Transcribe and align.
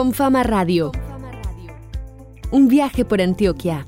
Con 0.00 0.14
Fama 0.14 0.42
Radio. 0.42 0.92
Un 2.50 2.68
viaje 2.68 3.04
por 3.04 3.20
Antioquia. 3.20 3.86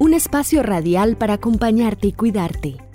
Un 0.00 0.14
espacio 0.14 0.64
radial 0.64 1.16
para 1.16 1.34
acompañarte 1.34 2.08
y 2.08 2.12
cuidarte. 2.12 2.89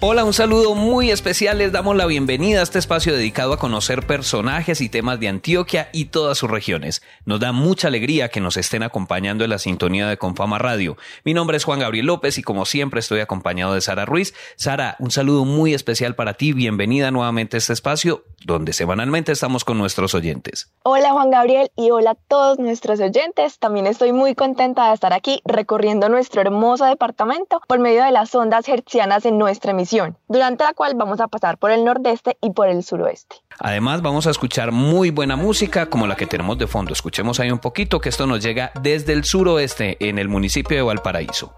Hola, 0.00 0.24
un 0.24 0.32
saludo 0.32 0.76
muy 0.76 1.10
especial. 1.10 1.58
Les 1.58 1.72
damos 1.72 1.96
la 1.96 2.06
bienvenida 2.06 2.60
a 2.60 2.62
este 2.62 2.78
espacio 2.78 3.12
dedicado 3.12 3.52
a 3.52 3.58
conocer 3.58 4.06
personajes 4.06 4.80
y 4.80 4.88
temas 4.88 5.18
de 5.18 5.26
Antioquia 5.26 5.88
y 5.92 6.04
todas 6.04 6.38
sus 6.38 6.48
regiones. 6.48 7.02
Nos 7.24 7.40
da 7.40 7.50
mucha 7.50 7.88
alegría 7.88 8.28
que 8.28 8.40
nos 8.40 8.56
estén 8.56 8.84
acompañando 8.84 9.42
en 9.42 9.50
la 9.50 9.58
sintonía 9.58 10.06
de 10.06 10.16
Confama 10.16 10.60
Radio. 10.60 10.96
Mi 11.24 11.34
nombre 11.34 11.56
es 11.56 11.64
Juan 11.64 11.80
Gabriel 11.80 12.06
López 12.06 12.38
y 12.38 12.44
como 12.44 12.64
siempre 12.64 13.00
estoy 13.00 13.18
acompañado 13.18 13.74
de 13.74 13.80
Sara 13.80 14.04
Ruiz. 14.04 14.34
Sara, 14.54 14.94
un 15.00 15.10
saludo 15.10 15.44
muy 15.44 15.74
especial 15.74 16.14
para 16.14 16.34
ti. 16.34 16.52
Bienvenida 16.52 17.10
nuevamente 17.10 17.56
a 17.56 17.58
este 17.58 17.72
espacio 17.72 18.22
donde 18.44 18.74
semanalmente 18.74 19.32
estamos 19.32 19.64
con 19.64 19.78
nuestros 19.78 20.14
oyentes. 20.14 20.70
Hola 20.84 21.10
Juan 21.10 21.32
Gabriel 21.32 21.72
y 21.74 21.90
hola 21.90 22.12
a 22.12 22.14
todos 22.14 22.60
nuestros 22.60 23.00
oyentes. 23.00 23.58
También 23.58 23.88
estoy 23.88 24.12
muy 24.12 24.36
contenta 24.36 24.86
de 24.86 24.94
estar 24.94 25.12
aquí 25.12 25.42
recorriendo 25.44 26.08
nuestro 26.08 26.40
hermoso 26.40 26.84
departamento 26.84 27.60
por 27.66 27.80
medio 27.80 28.04
de 28.04 28.12
las 28.12 28.32
ondas 28.36 28.68
hertzianas 28.68 29.26
en 29.26 29.38
nuestra 29.38 29.72
emisión 29.72 29.87
durante 30.28 30.64
la 30.64 30.74
cual 30.74 30.94
vamos 30.96 31.20
a 31.20 31.28
pasar 31.28 31.58
por 31.58 31.70
el 31.70 31.84
nordeste 31.84 32.36
y 32.40 32.50
por 32.50 32.68
el 32.68 32.82
suroeste. 32.82 33.36
Además 33.58 34.02
vamos 34.02 34.26
a 34.26 34.30
escuchar 34.30 34.72
muy 34.72 35.10
buena 35.10 35.36
música 35.36 35.86
como 35.86 36.06
la 36.06 36.16
que 36.16 36.26
tenemos 36.26 36.58
de 36.58 36.66
fondo. 36.66 36.92
Escuchemos 36.92 37.40
ahí 37.40 37.50
un 37.50 37.58
poquito 37.58 38.00
que 38.00 38.08
esto 38.08 38.26
nos 38.26 38.42
llega 38.42 38.70
desde 38.82 39.12
el 39.12 39.24
suroeste 39.24 39.96
en 40.00 40.18
el 40.18 40.28
municipio 40.28 40.76
de 40.76 40.82
Valparaíso. 40.82 41.54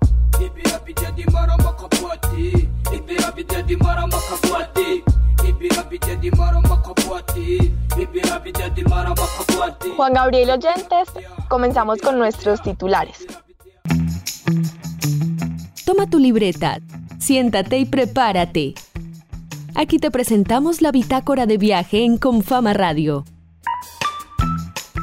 Juan 9.96 10.15
Gabriel 10.15 10.50
Oyentes, 10.50 11.09
comenzamos 11.48 12.00
con 12.00 12.18
nuestros 12.18 12.62
titulares. 12.62 13.26
Toma 15.84 16.09
tu 16.09 16.18
libreta, 16.18 16.78
siéntate 17.21 17.79
y 17.79 17.85
prepárate. 17.85 18.74
Aquí 19.74 19.99
te 19.99 20.10
presentamos 20.10 20.82
la 20.82 20.90
bitácora 20.90 21.46
de 21.46 21.57
viaje 21.57 22.04
en 22.04 22.18
Confama 22.18 22.73
Radio. 22.73 23.24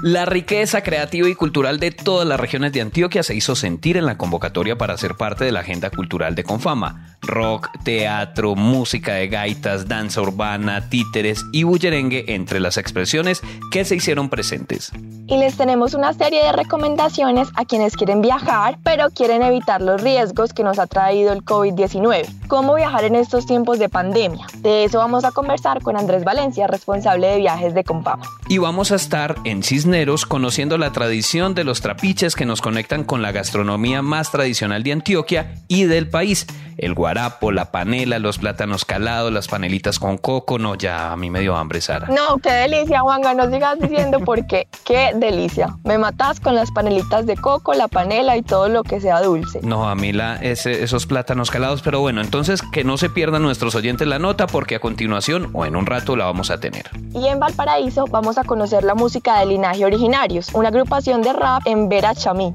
La 0.03 0.25
riqueza 0.25 0.83
creativa 0.83 1.27
y 1.27 1.33
cultural 1.33 1.79
de 1.79 1.89
todas 1.89 2.27
las 2.27 2.39
regiones 2.39 2.71
de 2.71 2.81
Antioquia 2.81 3.23
se 3.23 3.33
hizo 3.33 3.55
sentir 3.55 3.97
en 3.97 4.05
la 4.05 4.15
convocatoria 4.15 4.77
para 4.77 4.95
ser 4.95 5.15
parte 5.15 5.43
de 5.43 5.51
la 5.51 5.61
agenda 5.61 5.89
cultural 5.89 6.35
de 6.35 6.43
Confama. 6.43 7.17
Rock, 7.21 7.69
teatro, 7.83 8.53
música 8.55 9.15
de 9.15 9.27
gaitas, 9.27 9.87
danza 9.87 10.21
urbana, 10.21 10.87
títeres 10.89 11.43
y 11.51 11.63
bullerengue 11.63 12.25
entre 12.27 12.59
las 12.59 12.77
expresiones 12.77 13.41
que 13.71 13.85
se 13.85 13.95
hicieron 13.95 14.29
presentes. 14.29 14.91
Y 15.25 15.37
les 15.37 15.57
tenemos 15.57 15.95
una 15.95 16.13
serie 16.13 16.43
de 16.43 16.51
recomendaciones 16.51 17.49
a 17.55 17.65
quienes 17.65 17.95
quieren 17.97 18.21
viajar, 18.21 18.77
pero 18.83 19.09
quieren 19.09 19.41
evitar 19.41 19.81
los 19.81 20.01
riesgos 20.01 20.53
que 20.53 20.63
nos 20.63 20.77
ha 20.77 20.85
traído 20.85 21.33
el 21.33 21.43
COVID-19. 21.43 22.47
¿Cómo 22.47 22.75
viajar 22.75 23.03
en 23.03 23.15
estos 23.15 23.47
tiempos 23.47 23.79
de 23.79 23.89
pandemia? 23.89 24.45
De 24.59 24.83
eso 24.83 24.99
vamos 24.99 25.25
a 25.25 25.31
conversar 25.31 25.81
con 25.81 25.97
Andrés 25.97 26.23
Valencia, 26.23 26.67
responsable 26.67 27.27
de 27.27 27.37
viajes 27.39 27.73
de 27.73 27.83
Confama. 27.83 28.23
Y 28.47 28.59
vamos 28.59 28.91
a 28.91 28.95
estar 28.95 29.35
en 29.43 29.63
Cisne 29.63 29.86
conociendo 30.25 30.77
la 30.77 30.91
tradición 30.91 31.55
de 31.55 31.63
los 31.63 31.81
trapiches 31.81 32.35
que 32.35 32.45
nos 32.45 32.61
conectan 32.61 33.03
con 33.03 33.21
la 33.21 33.31
gastronomía 33.31 34.01
más 34.01 34.31
tradicional 34.31 34.83
de 34.83 34.91
Antioquia 34.91 35.55
y 35.67 35.85
del 35.85 36.09
país. 36.09 36.45
El 36.77 36.93
guarapo, 36.93 37.51
la 37.51 37.71
panela, 37.71 38.19
los 38.19 38.37
plátanos 38.37 38.85
calados, 38.85 39.31
las 39.31 39.47
panelitas 39.47 39.99
con 39.99 40.17
coco. 40.17 40.59
No, 40.59 40.75
ya 40.75 41.11
a 41.11 41.17
mí 41.17 41.29
me 41.29 41.39
dio 41.39 41.55
hambre, 41.55 41.81
Sara. 41.81 42.07
No, 42.07 42.37
qué 42.37 42.51
delicia, 42.51 43.01
Juanga. 43.01 43.33
No 43.33 43.49
sigas 43.49 43.79
diciendo 43.79 44.19
porque 44.19 44.67
qué 44.83 45.11
delicia. 45.15 45.75
Me 45.83 45.97
matas 45.97 46.39
con 46.39 46.55
las 46.55 46.71
panelitas 46.71 47.25
de 47.25 47.35
coco, 47.35 47.73
la 47.73 47.87
panela 47.87 48.37
y 48.37 48.41
todo 48.41 48.69
lo 48.69 48.83
que 48.83 49.01
sea 49.01 49.21
dulce. 49.21 49.59
No, 49.63 49.89
a 49.89 49.95
mí 49.95 50.13
la, 50.13 50.35
esos 50.37 51.05
plátanos 51.05 51.49
calados. 51.49 51.81
Pero 51.81 51.99
bueno, 51.99 52.21
entonces 52.21 52.61
que 52.61 52.83
no 52.83 52.97
se 52.97 53.09
pierdan 53.09 53.41
nuestros 53.41 53.75
oyentes 53.75 54.07
la 54.07 54.19
nota 54.19 54.47
porque 54.47 54.75
a 54.75 54.79
continuación 54.79 55.49
o 55.53 55.65
en 55.65 55.75
un 55.75 55.85
rato 55.85 56.15
la 56.15 56.25
vamos 56.25 56.51
a 56.51 56.59
tener. 56.59 56.89
Y 57.13 57.27
en 57.27 57.39
Valparaíso 57.39 58.05
vamos 58.05 58.37
a 58.37 58.43
conocer 58.43 58.83
la 58.83 58.95
música 58.95 59.39
de 59.39 59.47
Linaje 59.47 59.85
Originarios, 59.85 60.49
una 60.53 60.69
agrupación 60.69 61.21
de 61.21 61.33
rap 61.33 61.61
en 61.65 61.89
Vera 61.89 62.13
Chamí. 62.13 62.53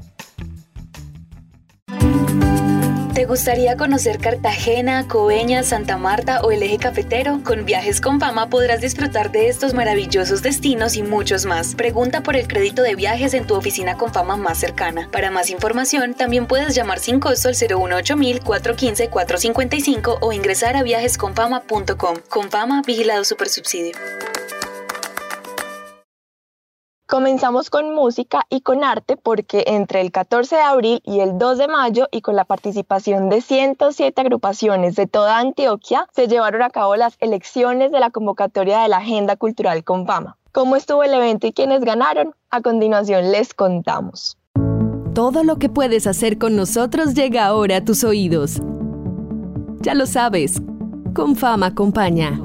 ¿Te 3.13 3.25
gustaría 3.25 3.77
conocer 3.77 4.17
Cartagena, 4.17 5.07
Coveña, 5.07 5.61
Santa 5.61 5.97
Marta 5.97 6.41
o 6.41 6.51
el 6.51 6.63
eje 6.63 6.79
cafetero? 6.79 7.41
Con 7.43 7.63
Viajes 7.63 8.01
con 8.01 8.19
Fama 8.19 8.49
podrás 8.49 8.81
disfrutar 8.81 9.31
de 9.31 9.49
estos 9.49 9.75
maravillosos 9.75 10.41
destinos 10.41 10.95
y 10.95 11.03
muchos 11.03 11.45
más. 11.45 11.75
Pregunta 11.75 12.23
por 12.23 12.35
el 12.35 12.47
crédito 12.47 12.81
de 12.81 12.95
viajes 12.95 13.35
en 13.35 13.45
tu 13.45 13.53
oficina 13.53 13.97
con 13.97 14.11
Fama 14.11 14.35
más 14.35 14.57
cercana. 14.57 15.09
Para 15.11 15.29
más 15.29 15.51
información, 15.51 16.15
también 16.15 16.47
puedes 16.47 16.73
llamar 16.73 16.97
sin 16.97 17.19
costo 17.19 17.49
al 17.49 17.55
018 17.55 18.15
415 18.43 19.09
455 19.09 20.17
o 20.19 20.33
ingresar 20.33 20.75
a 20.75 20.81
viajesconfama.com. 20.81 22.17
Con 22.29 22.49
Fama, 22.49 22.81
vigilado 22.83 23.23
supersubsidio. 23.25 23.93
Comenzamos 27.13 27.69
con 27.69 27.93
música 27.93 28.47
y 28.49 28.61
con 28.61 28.83
arte 28.83 29.17
porque 29.17 29.65
entre 29.67 30.01
el 30.01 30.11
14 30.11 30.55
de 30.55 30.61
abril 30.63 30.99
y 31.05 31.19
el 31.19 31.37
2 31.37 31.59
de 31.59 31.67
mayo 31.67 32.07
y 32.11 32.21
con 32.21 32.35
la 32.35 32.43
participación 32.43 33.29
de 33.29 33.41
107 33.41 34.19
agrupaciones 34.19 34.95
de 34.95 35.05
toda 35.05 35.37
Antioquia 35.37 36.07
se 36.11 36.27
llevaron 36.27 36.63
a 36.63 36.71
cabo 36.71 36.95
las 36.95 37.15
elecciones 37.19 37.91
de 37.91 37.99
la 37.99 38.09
convocatoria 38.09 38.79
de 38.79 38.87
la 38.87 38.97
Agenda 38.97 39.35
Cultural 39.35 39.83
con 39.83 40.07
Fama. 40.07 40.37
¿Cómo 40.51 40.75
estuvo 40.75 41.03
el 41.03 41.13
evento 41.13 41.45
y 41.45 41.53
quiénes 41.53 41.81
ganaron? 41.81 42.33
A 42.49 42.61
continuación 42.61 43.31
les 43.31 43.53
contamos. 43.53 44.35
Todo 45.13 45.43
lo 45.43 45.57
que 45.57 45.69
puedes 45.69 46.07
hacer 46.07 46.39
con 46.39 46.55
nosotros 46.55 47.13
llega 47.13 47.45
ahora 47.45 47.77
a 47.77 47.85
tus 47.85 48.03
oídos. 48.03 48.59
Ya 49.81 49.93
lo 49.93 50.07
sabes, 50.07 50.59
con 51.13 51.35
Fama 51.35 51.67
acompaña. 51.67 52.39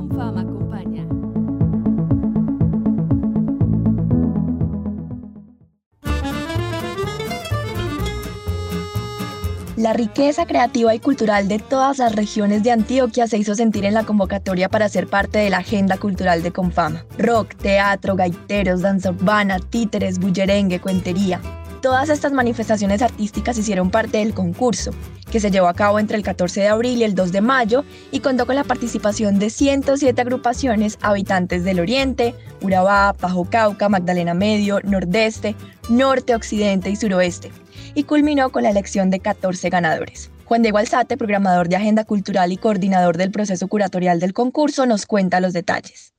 La 9.79 9.93
riqueza 9.93 10.45
creativa 10.45 10.93
y 10.93 10.99
cultural 10.99 11.47
de 11.47 11.61
todas 11.61 11.99
las 11.99 12.17
regiones 12.17 12.65
de 12.65 12.73
Antioquia 12.73 13.29
se 13.29 13.39
hizo 13.39 13.55
sentir 13.55 13.85
en 13.85 13.95
la 13.95 14.03
convocatoria 14.03 14.69
para 14.69 14.89
ser 14.89 15.07
parte 15.07 15.39
de 15.39 15.51
la 15.51 15.59
agenda 15.59 15.99
cultural 15.99 16.43
de 16.43 16.51
Confama. 16.51 17.05
Rock, 17.17 17.55
teatro, 17.55 18.17
gaiteros, 18.17 18.81
danza 18.81 19.11
urbana, 19.11 19.61
títeres, 19.61 20.19
bullerengue, 20.19 20.81
cuentería. 20.81 21.41
Todas 21.81 22.09
estas 22.09 22.33
manifestaciones 22.33 23.03
artísticas 23.03 23.57
hicieron 23.57 23.93
parte 23.93 24.19
del 24.19 24.35
concurso, 24.35 24.91
que 25.31 25.39
se 25.39 25.53
llevó 25.53 25.69
a 25.69 25.75
cabo 25.75 26.01
entre 26.01 26.17
el 26.17 26.25
14 26.25 26.63
de 26.63 26.67
abril 26.67 26.99
y 26.99 27.05
el 27.05 27.15
2 27.15 27.31
de 27.31 27.41
mayo 27.41 27.85
y 28.11 28.19
contó 28.19 28.47
con 28.47 28.57
la 28.57 28.65
participación 28.65 29.39
de 29.39 29.49
107 29.49 30.21
agrupaciones 30.21 30.99
habitantes 31.03 31.63
del 31.63 31.79
Oriente, 31.79 32.35
Urabá, 32.63 33.15
Bajo 33.21 33.45
Cauca, 33.45 33.89
Magdalena 33.89 34.35
Medio, 34.35 34.81
Nordeste, 34.83 35.55
Norte, 35.89 36.35
Occidente 36.35 36.91
y 36.91 36.97
Suroeste 36.97 37.53
y 37.99 38.05
culminó 38.05 38.51
con 38.51 38.63
la 38.63 38.71
elección 38.71 39.11
de 39.11 39.19
14 39.19 39.71
ganadores. 39.71 40.31
Juan 40.45 40.63
Diego 40.63 40.79
Alzate, 40.79 41.17
programador 41.17 41.69
de 41.69 41.75
Agenda 41.75 42.05
Cultural 42.05 42.53
y 42.53 42.57
coordinador 42.57 43.17
del 43.17 43.33
proceso 43.33 43.67
curatorial 43.67 44.21
del 44.21 44.33
concurso, 44.35 44.87
nos 44.87 45.05
cuenta 45.05 45.41
los 45.41 45.53
detalles. 45.53 46.15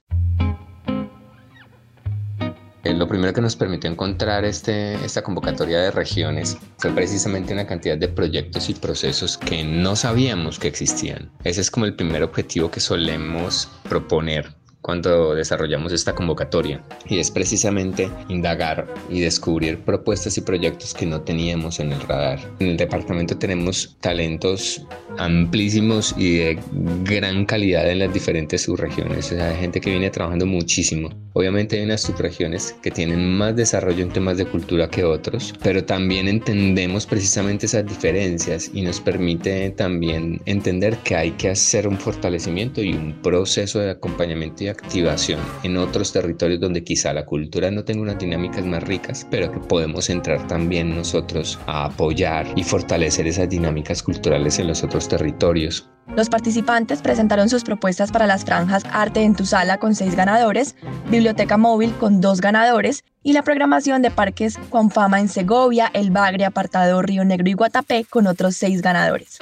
Eh, 2.84 2.94
lo 2.94 3.08
primero 3.08 3.32
que 3.32 3.40
nos 3.40 3.56
permitió 3.56 3.90
encontrar 3.90 4.44
este, 4.44 4.96
esta 5.06 5.22
convocatoria 5.22 5.80
de 5.80 5.92
regiones 5.92 6.58
fue 6.80 6.92
precisamente 6.92 7.54
una 7.54 7.66
cantidad 7.66 7.98
de 7.98 8.10
proyectos 8.10 8.70
y 8.70 8.74
procesos 8.74 9.38
que 9.38 9.64
no 9.64 9.96
sabíamos 9.96 10.60
que 10.60 10.68
existían. 10.68 11.32
Ese 11.46 11.62
es 11.62 11.72
como 11.72 11.86
el 11.86 11.96
primer 11.96 12.24
objetivo 12.24 12.70
que 12.70 12.82
solemos 12.82 13.70
proponer 13.88 14.59
cuando 14.82 15.36
desarrollamos 15.36 15.92
esta 15.92 16.16
convocatoria 16.16 16.84
y 17.08 17.20
es 17.20 17.32
precisamente 17.32 18.10
indagar 18.30 18.88
y 19.10 19.20
descubrir 19.20 19.80
propuestas 19.80 20.38
y 20.38 20.42
proyectos 20.42 20.94
que 20.94 21.06
no 21.06 21.22
teníamos 21.22 21.80
en 21.80 21.92
el 21.92 22.02
radar. 22.02 22.40
En 22.60 22.68
el 22.68 22.78
departamento 22.78 23.38
tenemos 23.38 23.98
talentos 24.00 24.86
amplísimos 25.18 26.16
y 26.18 26.38
de 26.38 26.60
gran 27.04 27.46
calidad 27.46 27.90
en 27.90 28.00
las 28.00 28.14
diferentes 28.14 28.62
subregiones, 28.62 29.32
o 29.32 29.36
sea, 29.36 29.50
hay 29.50 29.58
gente 29.58 29.82
que 29.82 29.90
viene 29.90 30.10
trabajando 30.10 30.46
muchísimo. 30.46 31.10
Obviamente 31.34 31.78
hay 31.78 31.84
unas 31.84 32.02
subregiones 32.02 32.76
que 32.82 32.92
tienen 32.92 33.38
más 33.38 33.56
desarrollo 33.56 34.04
en 34.04 34.12
temas 34.12 34.38
de 34.38 34.46
cultura 34.46 34.90
que 34.90 35.04
otros, 35.04 35.54
pero 35.62 35.84
también 35.84 36.28
entendemos 36.28 37.06
precisamente 37.06 37.66
esas 37.66 37.86
diferencias 37.86 38.72
y 38.74 38.82
nos 38.82 39.00
permite 39.00 39.70
también 39.72 40.42
entender 40.46 40.98
que 41.00 41.16
hay 41.16 41.32
que 41.32 41.50
hacer 41.50 41.88
un 41.88 41.98
fortalecimiento 41.98 42.82
y 42.82 42.94
un 42.94 43.14
proceso 43.22 43.80
de 43.80 43.92
acompañamiento 43.92 44.64
y 44.64 44.69
activación 44.70 45.40
en 45.64 45.78
otros 45.78 46.12
territorios 46.12 46.60
donde 46.60 46.84
quizá 46.84 47.14
la 47.14 47.26
cultura 47.26 47.72
no 47.72 47.84
tenga 47.84 48.02
unas 48.02 48.20
dinámicas 48.20 48.66
más 48.66 48.84
ricas, 48.84 49.26
pero 49.30 49.52
que 49.52 49.60
podemos 49.60 50.10
entrar 50.10 50.48
también 50.48 50.96
nosotros 50.96 51.60
a 51.68 51.86
apoyar 51.86 52.48
y 52.56 52.64
fortalecer 52.64 53.28
esas 53.28 53.50
dinámicas 53.50 54.04
culturales 54.04 54.60
en 54.60 54.68
los 54.68 54.84
otros 54.84 55.08
territorios. 55.08 55.90
Los 56.16 56.30
participantes 56.30 57.02
presentaron 57.02 57.50
sus 57.50 57.64
propuestas 57.64 58.12
para 58.12 58.26
las 58.26 58.44
franjas 58.44 58.84
Arte 58.92 59.22
en 59.22 59.36
tu 59.36 59.46
sala 59.46 59.78
con 59.78 59.94
seis 59.94 60.16
ganadores, 60.16 60.76
Biblioteca 61.10 61.58
Móvil 61.58 61.94
con 61.94 62.20
dos 62.20 62.42
ganadores 62.42 63.04
y 63.22 63.34
la 63.34 63.44
programación 63.44 64.02
de 64.02 64.12
parques 64.12 64.58
con 64.70 64.90
fama 64.90 65.20
en 65.20 65.30
Segovia, 65.30 65.92
El 65.94 66.10
Bagre, 66.10 66.46
Apartado, 66.46 67.02
Río 67.02 67.26
Negro 67.26 67.50
y 67.50 67.54
Guatapé 67.54 68.06
con 68.10 68.26
otros 68.28 68.56
seis 68.56 68.82
ganadores. 68.82 69.40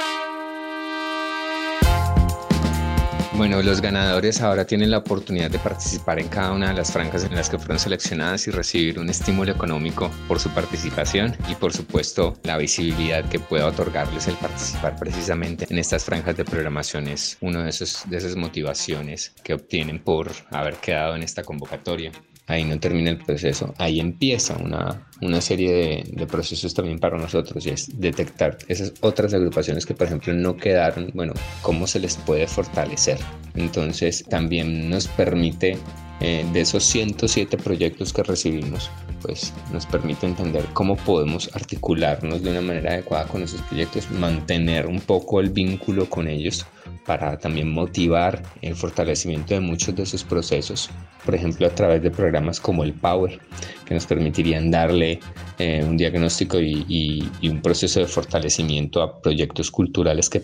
Bueno, 3.38 3.62
los 3.62 3.82
ganadores 3.82 4.42
ahora 4.42 4.66
tienen 4.66 4.90
la 4.90 4.98
oportunidad 4.98 5.52
de 5.52 5.60
participar 5.60 6.20
en 6.20 6.28
cada 6.28 6.54
una 6.54 6.70
de 6.70 6.74
las 6.74 6.92
franjas 6.92 7.24
en 7.24 7.36
las 7.36 7.52
que 7.52 7.60
fueron 7.60 7.78
seleccionadas 7.78 8.48
y 8.48 8.52
recibir 8.52 8.98
un 8.98 9.12
estímulo 9.12 9.52
económico 9.52 10.10
por 10.28 10.40
su 10.40 10.50
participación 10.50 11.36
y 11.48 11.54
por 11.54 11.72
supuesto 11.72 12.36
la 12.42 12.58
visibilidad 12.58 13.24
que 13.30 13.40
pueda 13.40 13.68
otorgarles 13.68 14.28
el 14.28 14.34
participar 14.38 14.96
precisamente 14.96 15.68
en 15.70 15.78
estas 15.78 16.04
franjas 16.04 16.36
de 16.36 16.46
programación 16.46 17.08
es 17.10 17.38
una 17.40 17.64
de, 17.64 17.72
de 18.08 18.18
esas 18.18 18.36
motivaciones 18.36 19.36
que 19.44 19.54
obtienen 19.54 20.00
por 20.00 20.32
haber 20.50 20.78
quedado 20.78 21.16
en 21.16 21.22
esta 21.22 21.44
convocatoria 21.44 22.12
ahí 22.48 22.64
no 22.64 22.80
termina 22.80 23.12
el 23.12 23.18
proceso, 23.18 23.74
ahí 23.78 24.00
empieza 24.00 24.58
una, 24.58 25.08
una 25.22 25.42
serie 25.42 25.72
de, 25.72 26.04
de, 26.14 26.28
procesos 26.28 26.74
también 26.74 26.98
para 27.00 27.18
nosotros 27.18 27.66
y 27.66 27.70
es 27.70 28.00
detectar 28.00 28.58
esas 28.68 28.94
otras 29.02 29.34
agrupaciones 29.34 29.86
que 29.86 29.94
por 29.94 30.08
ejemplo 30.08 30.34
no 30.34 30.56
quedaron, 30.56 31.12
bueno, 31.14 31.34
cómo 31.62 31.86
se 31.88 32.00
les 32.00 32.16
puede 32.16 32.48
fortalecer. 32.48 33.20
Entonces 33.56 34.24
también 34.30 34.90
nos 34.90 35.08
permite 35.08 35.78
eh, 36.20 36.46
de 36.52 36.62
esos 36.62 36.84
107 36.84 37.58
proyectos 37.58 38.12
que 38.12 38.24
recibimos, 38.24 38.90
pues 39.22 39.54
nos 39.72 39.86
permite 39.86 40.26
entender 40.26 40.64
cómo 40.74 40.96
podemos 40.96 41.50
articularnos 41.54 42.42
de 42.42 42.52
una 42.52 42.62
manera 42.62 42.94
adecuada 42.94 43.28
con 43.28 43.44
esos 43.44 43.62
proyectos, 43.64 44.10
mantener 44.10 44.88
un 44.88 45.00
poco 45.02 45.42
el 45.42 45.50
vínculo 45.50 46.10
con 46.10 46.28
ellos 46.28 46.66
para 47.08 47.40
también 47.40 47.72
motivar 47.72 48.44
el 48.62 48.76
fortalecimiento 48.76 49.54
de 49.54 49.62
muchos 49.62 49.96
de 49.96 50.04
esos 50.04 50.26
procesos, 50.26 50.90
por 51.26 51.34
ejemplo 51.34 51.66
a 51.66 51.70
través 51.70 52.04
de 52.04 52.12
programas 52.12 52.60
como 52.60 52.84
el 52.84 52.94
Power, 52.94 53.40
que 53.86 53.94
nos 53.94 54.06
permitirían 54.06 54.70
darle 54.70 55.22
eh, 55.58 55.84
un 55.88 55.96
diagnóstico 55.96 56.60
y, 56.60 57.32
un 57.44 57.62
proceso 57.62 58.02
de 58.02 58.08
fortalecimiento 58.08 59.02
a 59.02 59.22
proyectos 59.22 59.72
culturales 59.72 60.30
que 60.30 60.42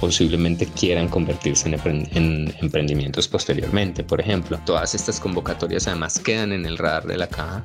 posiblemente 0.00 0.66
quieran 0.66 1.08
convertirse 1.08 1.68
en, 1.68 2.54
emprendimientos 2.60 3.28
posteriormente. 3.28 4.02
Por 4.02 4.20
ejemplo, 4.20 4.58
todas 4.66 4.96
estas 4.96 5.20
convocatorias 5.20 5.86
además 5.86 6.18
quedan 6.18 6.52
en 6.52 6.66
el 6.66 6.76
radar 6.76 7.06
de 7.06 7.16
la 7.16 7.28
caja. 7.28 7.62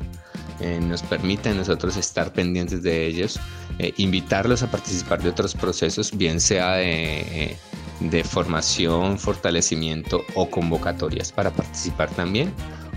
Eh, 0.61 0.79
nos 0.79 1.01
permite 1.01 1.49
a 1.49 1.53
nosotros 1.53 1.97
estar 1.97 2.31
pendientes 2.31 2.83
de 2.83 3.07
ellos, 3.07 3.39
eh, 3.79 3.91
invitarlos 3.97 4.61
a 4.61 4.69
participar 4.69 5.21
de 5.21 5.29
otros 5.29 5.55
procesos, 5.55 6.15
bien 6.15 6.39
sea 6.39 6.75
de 6.75 7.57
de 7.99 8.23
formación, 8.23 9.17
fortalecimiento 9.17 10.23
o 10.35 10.49
convocatorias 10.49 11.31
para 11.31 11.51
participar 11.51 12.09
también, 12.11 12.53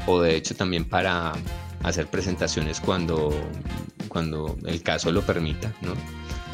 o 0.07 0.21
de 0.21 0.37
hecho 0.37 0.55
también 0.55 0.85
para 0.85 1.33
hacer 1.85 2.07
presentaciones 2.09 2.81
cuando, 2.81 3.31
cuando 4.09 4.57
el 4.67 4.83
caso 4.83 5.13
lo 5.13 5.23
permita, 5.23 5.73
¿no? 5.83 5.93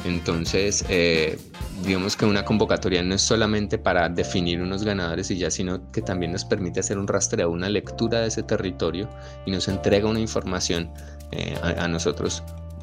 Entonces, 0.04 0.84
eh, 0.90 1.38
digamos 1.82 2.16
que 2.16 2.26
una 2.26 2.44
convocatoria 2.44 3.02
no 3.02 3.14
es 3.14 3.22
solamente 3.22 3.78
para 3.78 4.08
definir 4.10 4.60
unos 4.60 4.84
ganadores 4.84 5.30
y 5.30 5.38
ya, 5.38 5.50
sino 5.50 5.90
que 5.92 6.02
también 6.02 6.32
nos 6.32 6.44
permite 6.44 6.80
hacer 6.80 6.98
un 6.98 7.08
rastreo, 7.08 7.50
una 7.50 7.70
lectura 7.70 8.20
de 8.20 8.28
ese 8.28 8.42
territorio 8.42 9.08
y 9.46 9.50
nos 9.50 9.66
entrega 9.68 10.08
una 10.08 10.20
información 10.20 10.90
eh, 11.32 11.56
a, 11.62 11.88
nosotros 11.88 12.42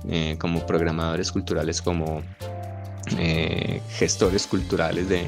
eh, 0.09 0.35
como 0.39 0.65
programadores 0.65 1.31
culturales, 1.31 1.81
como 1.81 2.23
eh, 3.17 3.81
gestores 3.89 4.47
culturales 4.47 5.09
de, 5.09 5.25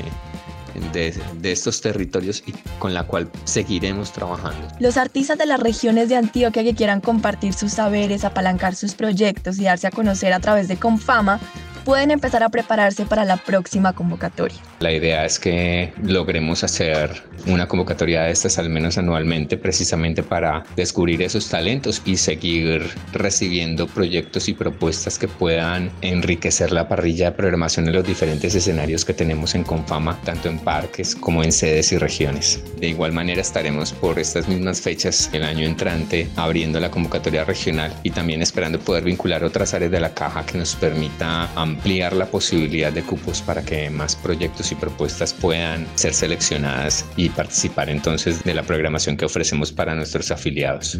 de, 0.92 1.52
estos 1.52 1.81
territorios 1.81 2.44
y 2.46 2.54
con 2.80 2.94
la 2.94 3.04
cual 3.04 3.30
seguiremos 3.44 4.12
trabajando. 4.12 4.68
Los 4.80 4.98
artistas 4.98 5.38
de 5.38 5.46
las 5.46 5.60
regiones 5.60 6.10
de 6.10 6.16
Antioquia 6.16 6.64
que 6.64 6.74
quieran 6.74 7.02
compartir 7.02 7.54
sus 7.54 7.74
saberes, 7.74 8.24
apalancar 8.24 8.75
sus 8.75 8.96
proyectos 8.96 9.60
y 9.60 9.66
darse 9.66 9.88
a 9.88 9.92
conocer 9.92 10.34
a 10.34 10.40
través 10.40 10.68
de 10.68 10.78
Confama 10.78 11.40
pueden 11.83 12.12
empezar 12.12 12.44
a 12.44 12.50
prepararse 12.50 13.06
para 13.06 13.25
la 13.25 13.38
próxima 13.38 13.94
convocatoria. 13.94 14.57
La 14.80 14.91
idea 14.91 15.25
es 15.25 15.39
que 15.39 15.94
logremos 16.03 16.63
hacer 16.63 17.24
una 17.47 17.68
convocatoria 17.68 18.24
de 18.24 18.31
estas 18.31 18.57
al 18.57 18.69
menos 18.69 18.97
anualmente 18.97 19.57
precisamente 19.57 20.24
para 20.24 20.63
descubrir 20.75 21.21
esos 21.21 21.50
talentos 21.50 22.01
y 22.06 22.18
seguir 22.18 22.89
recibiendo 23.12 23.88
proyectos 23.88 24.47
y 24.47 24.53
propuestas 24.53 25.18
que 25.18 25.27
puedan 25.27 25.91
enriquecer 26.01 26.71
la 26.71 26.88
parrilla 26.88 27.31
de 27.31 27.38
programación 27.38 27.88
en 27.88 27.94
los 27.94 28.06
diferentes 28.06 28.56
escenarios 28.56 29.06
que 29.06 29.13
tenemos 29.13 29.56
en 29.56 29.63
Confama, 29.63 30.19
tanto 30.24 30.50
en 30.50 30.59
parques 30.59 31.15
como 31.15 31.44
en 31.44 31.51
sedes 31.51 31.91
y 31.91 31.97
regiones. 31.97 32.63
De 32.79 32.88
igual 32.88 33.12
manera 33.12 33.41
estaremos 33.41 33.91
por 33.94 34.19
estas 34.19 34.47
mismas 34.47 34.81
fechas 34.81 35.29
el 35.33 35.44
año 35.44 35.65
entrante 35.65 36.29
abriendo 36.36 36.79
la 36.79 36.91
convocatoria 36.91 37.44
regional 37.44 37.94
y 38.03 38.12
también 38.12 38.41
esperando 38.41 38.79
poder 38.79 39.03
vincular 39.03 39.44
otras 39.44 39.74
áreas 39.74 39.91
de 39.91 40.00
la 40.00 40.13
caja 40.13 40.45
que 40.45 40.57
nos 40.57 40.75
permita 40.75 41.50
ampliar 41.74 42.14
la 42.14 42.25
posibilidad 42.28 42.94
de 42.94 43.04
cupos 43.04 43.42
para 43.42 43.64
que 43.64 43.90
más 43.90 44.16
proyectos 44.16 44.72
y 44.72 44.75
propuestas 44.75 45.34
puedan 45.34 45.88
ser 45.96 46.14
seleccionadas 46.14 47.06
y 47.18 47.30
participar 47.30 47.90
entonces 47.90 48.44
de 48.44 48.54
la 48.54 48.64
programación 48.64 49.18
que 49.18 49.25
ofrecemos 49.25 49.72
para 49.72 49.96
nuestros 49.96 50.31
afiliados. 50.31 51.00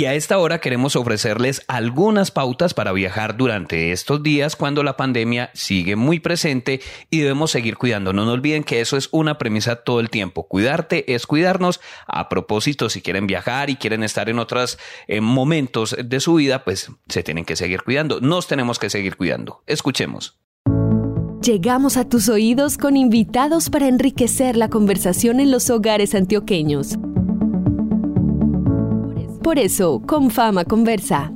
Y 0.00 0.06
a 0.06 0.14
esta 0.14 0.38
hora 0.38 0.60
queremos 0.60 0.96
ofrecerles 0.96 1.62
algunas 1.68 2.30
pautas 2.30 2.72
para 2.72 2.90
viajar 2.92 3.36
durante 3.36 3.92
estos 3.92 4.22
días 4.22 4.56
cuando 4.56 4.82
la 4.82 4.96
pandemia 4.96 5.50
sigue 5.52 5.94
muy 5.94 6.20
presente 6.20 6.80
y 7.10 7.18
debemos 7.18 7.50
seguir 7.50 7.76
cuidándonos. 7.76 8.24
No 8.24 8.32
olviden 8.32 8.64
que 8.64 8.80
eso 8.80 8.96
es 8.96 9.10
una 9.12 9.36
premisa 9.36 9.76
todo 9.76 10.00
el 10.00 10.08
tiempo. 10.08 10.48
Cuidarte 10.48 11.12
es 11.14 11.26
cuidarnos. 11.26 11.82
A 12.06 12.30
propósito, 12.30 12.88
si 12.88 13.02
quieren 13.02 13.26
viajar 13.26 13.68
y 13.68 13.76
quieren 13.76 14.02
estar 14.02 14.30
en 14.30 14.38
otros 14.38 14.78
eh, 15.06 15.20
momentos 15.20 15.94
de 16.02 16.20
su 16.20 16.36
vida, 16.36 16.64
pues 16.64 16.90
se 17.10 17.22
tienen 17.22 17.44
que 17.44 17.56
seguir 17.56 17.82
cuidando. 17.82 18.22
Nos 18.22 18.46
tenemos 18.46 18.78
que 18.78 18.88
seguir 18.88 19.18
cuidando. 19.18 19.62
Escuchemos. 19.66 20.40
Llegamos 21.42 21.98
a 21.98 22.08
tus 22.08 22.30
oídos 22.30 22.78
con 22.78 22.96
invitados 22.96 23.68
para 23.68 23.86
enriquecer 23.86 24.56
la 24.56 24.70
conversación 24.70 25.40
en 25.40 25.50
los 25.50 25.68
hogares 25.68 26.14
antioqueños. 26.14 26.96
Por 29.42 29.58
eso, 29.58 30.02
con 30.06 30.30
Fama 30.30 30.64
Conversa. 30.66 31.32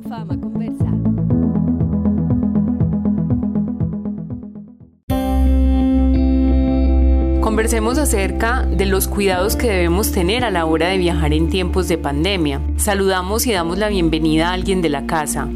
Conversemos 7.40 7.98
acerca 7.98 8.66
de 8.66 8.84
los 8.84 9.08
cuidados 9.08 9.56
que 9.56 9.68
debemos 9.68 10.12
tener 10.12 10.44
a 10.44 10.50
la 10.50 10.66
hora 10.66 10.88
de 10.88 10.98
viajar 10.98 11.32
en 11.32 11.48
tiempos 11.48 11.88
de 11.88 11.96
pandemia. 11.96 12.60
Saludamos 12.76 13.46
y 13.46 13.52
damos 13.52 13.78
la 13.78 13.88
bienvenida 13.88 14.50
a 14.50 14.52
alguien 14.52 14.82
de 14.82 14.90
la 14.90 15.06
casa. 15.06 15.48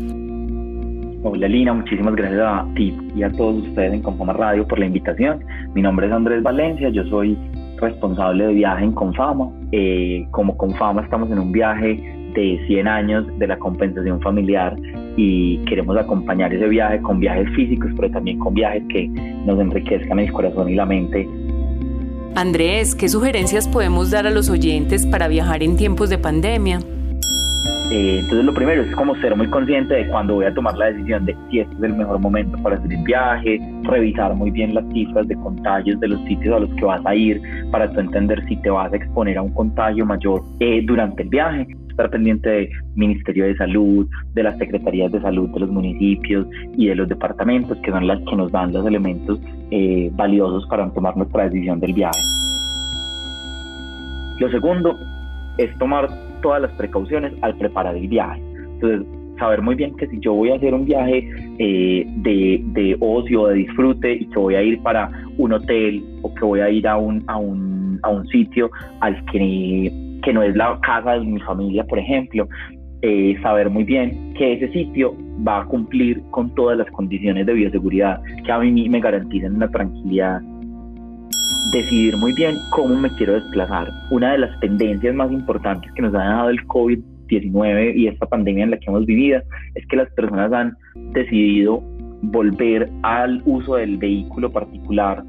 Hola 1.25 1.49
Lina, 1.49 1.75
muchísimas 1.75 2.15
gracias 2.15 2.41
a 2.41 2.67
ti 2.75 2.97
y 3.15 3.23
a 3.25 3.31
todos 3.33 3.63
ustedes 3.63 3.93
en 3.93 4.01
Confama 4.01 4.33
Radio 4.33 4.67
por 4.67 4.79
la 4.79 4.87
invitación. 4.87 5.45
Mi 5.75 5.83
nombre 5.83 6.07
es 6.07 6.13
Andrés 6.13 6.43
Valencia, 6.43 6.89
yo 6.89 7.05
soy 7.11 7.37
responsable 7.77 8.47
de 8.47 8.55
viaje 8.55 8.85
en 8.85 8.93
Confama. 8.93 9.51
Eh, 9.73 10.27
como 10.31 10.57
Confama 10.57 11.03
estamos 11.03 11.31
en 11.31 11.41
un 11.41 11.53
viaje 11.53 12.18
de 12.39 12.67
100 12.67 12.89
años 12.89 13.27
de 13.39 13.47
la 13.47 13.59
compensación 13.59 14.21
familiar 14.21 14.77
y 15.17 15.59
queremos 15.65 15.97
acompañar 15.97 16.55
ese 16.55 16.69
viaje 16.69 17.01
con 17.03 17.19
viajes 17.19 17.49
físicos, 17.55 17.91
pero 17.97 18.11
también 18.11 18.39
con 18.39 18.55
viajes 18.55 18.83
que 18.89 19.09
nos 19.09 19.59
enriquezcan 19.61 20.19
el 20.21 20.33
corazón 20.33 20.69
y 20.69 20.75
la 20.75 20.87
mente. 20.87 21.29
Andrés, 22.35 22.95
¿qué 22.95 23.09
sugerencias 23.09 23.67
podemos 23.67 24.11
dar 24.13 24.27
a 24.27 24.31
los 24.31 24.49
oyentes 24.49 25.07
para 25.07 25.27
viajar 25.27 25.63
en 25.63 25.77
tiempos 25.77 26.09
de 26.09 26.19
pandemia? 26.19 26.79
Eh, 27.91 28.19
entonces 28.21 28.45
lo 28.45 28.53
primero 28.53 28.83
es 28.83 28.95
como 28.95 29.17
ser 29.17 29.35
muy 29.35 29.49
consciente 29.49 29.95
de 29.95 30.07
cuándo 30.09 30.35
voy 30.35 30.45
a 30.45 30.53
tomar 30.53 30.77
la 30.77 30.93
decisión 30.93 31.25
de 31.25 31.35
si 31.51 31.61
este 31.61 31.75
es 31.75 31.83
el 31.83 31.95
mejor 31.95 32.19
momento 32.19 32.59
para 32.63 32.77
hacer 32.77 32.93
el 32.93 33.03
viaje, 33.03 33.59
revisar 33.85 34.35
muy 34.35 34.51
bien 34.51 34.75
las 34.75 34.85
cifras 34.93 35.27
de 35.27 35.35
contagios 35.37 35.99
de 35.99 36.09
los 36.09 36.21
sitios 36.25 36.55
a 36.55 36.61
los 36.61 36.71
que 36.75 36.85
vas 36.85 37.05
a 37.07 37.15
ir 37.15 37.41
para 37.73 37.91
tú 37.91 38.01
entender 38.01 38.45
si 38.47 38.57
te 38.57 38.69
vas 38.69 38.93
a 38.93 38.97
exponer 38.97 39.39
a 39.39 39.43
un 39.43 39.53
contagio 39.55 40.05
mayor 40.05 40.43
eh, 40.61 40.83
durante 40.85 41.23
el 41.23 41.31
viaje 41.31 41.67
estar 41.99 42.11
pendiente 42.11 42.49
del 42.49 42.69
Ministerio 42.95 43.47
de 43.47 43.57
Salud, 43.57 44.07
de 44.35 44.43
las 44.45 44.57
Secretarías 44.59 45.11
de 45.11 45.21
Salud 45.21 45.49
de 45.51 45.61
los 45.61 45.71
municipios 45.71 46.47
y 46.77 46.87
de 46.87 46.95
los 46.95 47.09
departamentos, 47.09 47.77
que 47.83 47.91
son 47.91 48.07
las 48.07 48.21
que 48.21 48.37
nos 48.37 48.53
dan 48.53 48.73
los 48.73 48.87
elementos 48.87 49.41
eh, 49.73 50.09
valiosos 50.15 50.65
para 50.69 50.89
tomar 50.91 51.17
nuestra 51.17 51.49
decisión 51.49 51.81
del 51.81 51.93
viaje. 51.95 52.21
Lo 54.39 54.49
segundo 54.51 54.97
es 55.59 55.77
tomar 55.79 56.09
todas 56.41 56.63
las 56.63 56.71
precauciones 56.73 57.33
al 57.43 57.57
preparar 57.57 57.97
el 57.97 58.07
viaje. 58.07 58.41
Entonces, 58.75 59.05
saber 59.41 59.61
muy 59.61 59.75
bien 59.75 59.97
que 59.97 60.07
si 60.07 60.21
yo 60.21 60.35
voy 60.35 60.51
a 60.53 60.55
hacer 60.55 60.75
un 60.75 60.85
viaje 60.85 61.29
eh, 61.59 62.05
de, 62.19 62.63
de, 62.75 62.97
ocio, 63.01 63.49
de 63.49 63.55
disfrute, 63.55 64.13
y 64.13 64.27
que 64.27 64.39
voy 64.39 64.55
a 64.55 64.63
ir 64.63 64.81
para 64.83 65.11
un 65.37 65.53
hotel 65.53 66.05
o 66.23 66.33
que 66.33 66.45
voy 66.45 66.61
a 66.61 66.71
ir 66.71 66.87
a 66.87 66.97
un, 66.97 67.25
a 67.27 67.39
un, 67.39 67.99
a 68.05 68.09
un 68.09 68.25
sitio 68.29 68.71
al 69.01 69.25
que 69.27 70.08
que 70.23 70.33
no 70.33 70.43
es 70.43 70.55
la 70.57 70.79
casa 70.83 71.13
de 71.13 71.21
mi 71.21 71.41
familia, 71.41 71.85
por 71.85 71.99
ejemplo, 71.99 72.49
eh, 73.03 73.37
saber 73.43 73.71
muy 73.71 73.85
bien 73.85 74.35
que 74.35 74.55
ese 74.55 74.73
sitio 74.73 75.15
va 75.47 75.63
a 75.63 75.65
cumplir 75.67 76.21
con 76.31 76.53
todas 76.55 76.77
las 76.77 76.91
condiciones 76.91 77.47
de 77.47 77.53
bioseguridad 77.53 78.21
que 78.45 78.51
a 78.51 78.59
mí 78.59 78.89
me 78.89 79.01
garantizan 79.01 79.55
una 79.55 79.71
tranquilidad 79.71 80.41
decidir 81.73 82.17
muy 82.17 82.33
bien 82.33 82.57
cómo 82.71 82.97
me 82.97 83.11
quiero 83.11 83.35
desplazar. 83.35 83.89
Una 84.11 84.33
de 84.33 84.39
las 84.39 84.61
tendencias 84.61 85.15
más 85.15 85.31
importantes 85.31 85.91
que 85.93 86.03
nos 86.03 86.15
ha 86.15 86.19
dado 86.19 86.51
el 86.51 86.67
COVID-19 86.67 87.95
y 87.95 88.09
esta 88.09 88.27
pandemia 88.27 88.65
en 88.65 88.71
la 88.71 88.79
que 88.79 88.87
hemos 88.87 89.05
vivido 89.07 89.41
es 89.75 89.87
que 89.87 89.97
las 89.97 90.11
personas 90.13 90.53
han 90.53 90.77
decidido 91.13 91.83
volver 92.23 92.91
al 93.03 93.43
uso 93.45 93.77
del 93.77 93.99
vehículo 93.99 94.51
particular 94.51 95.23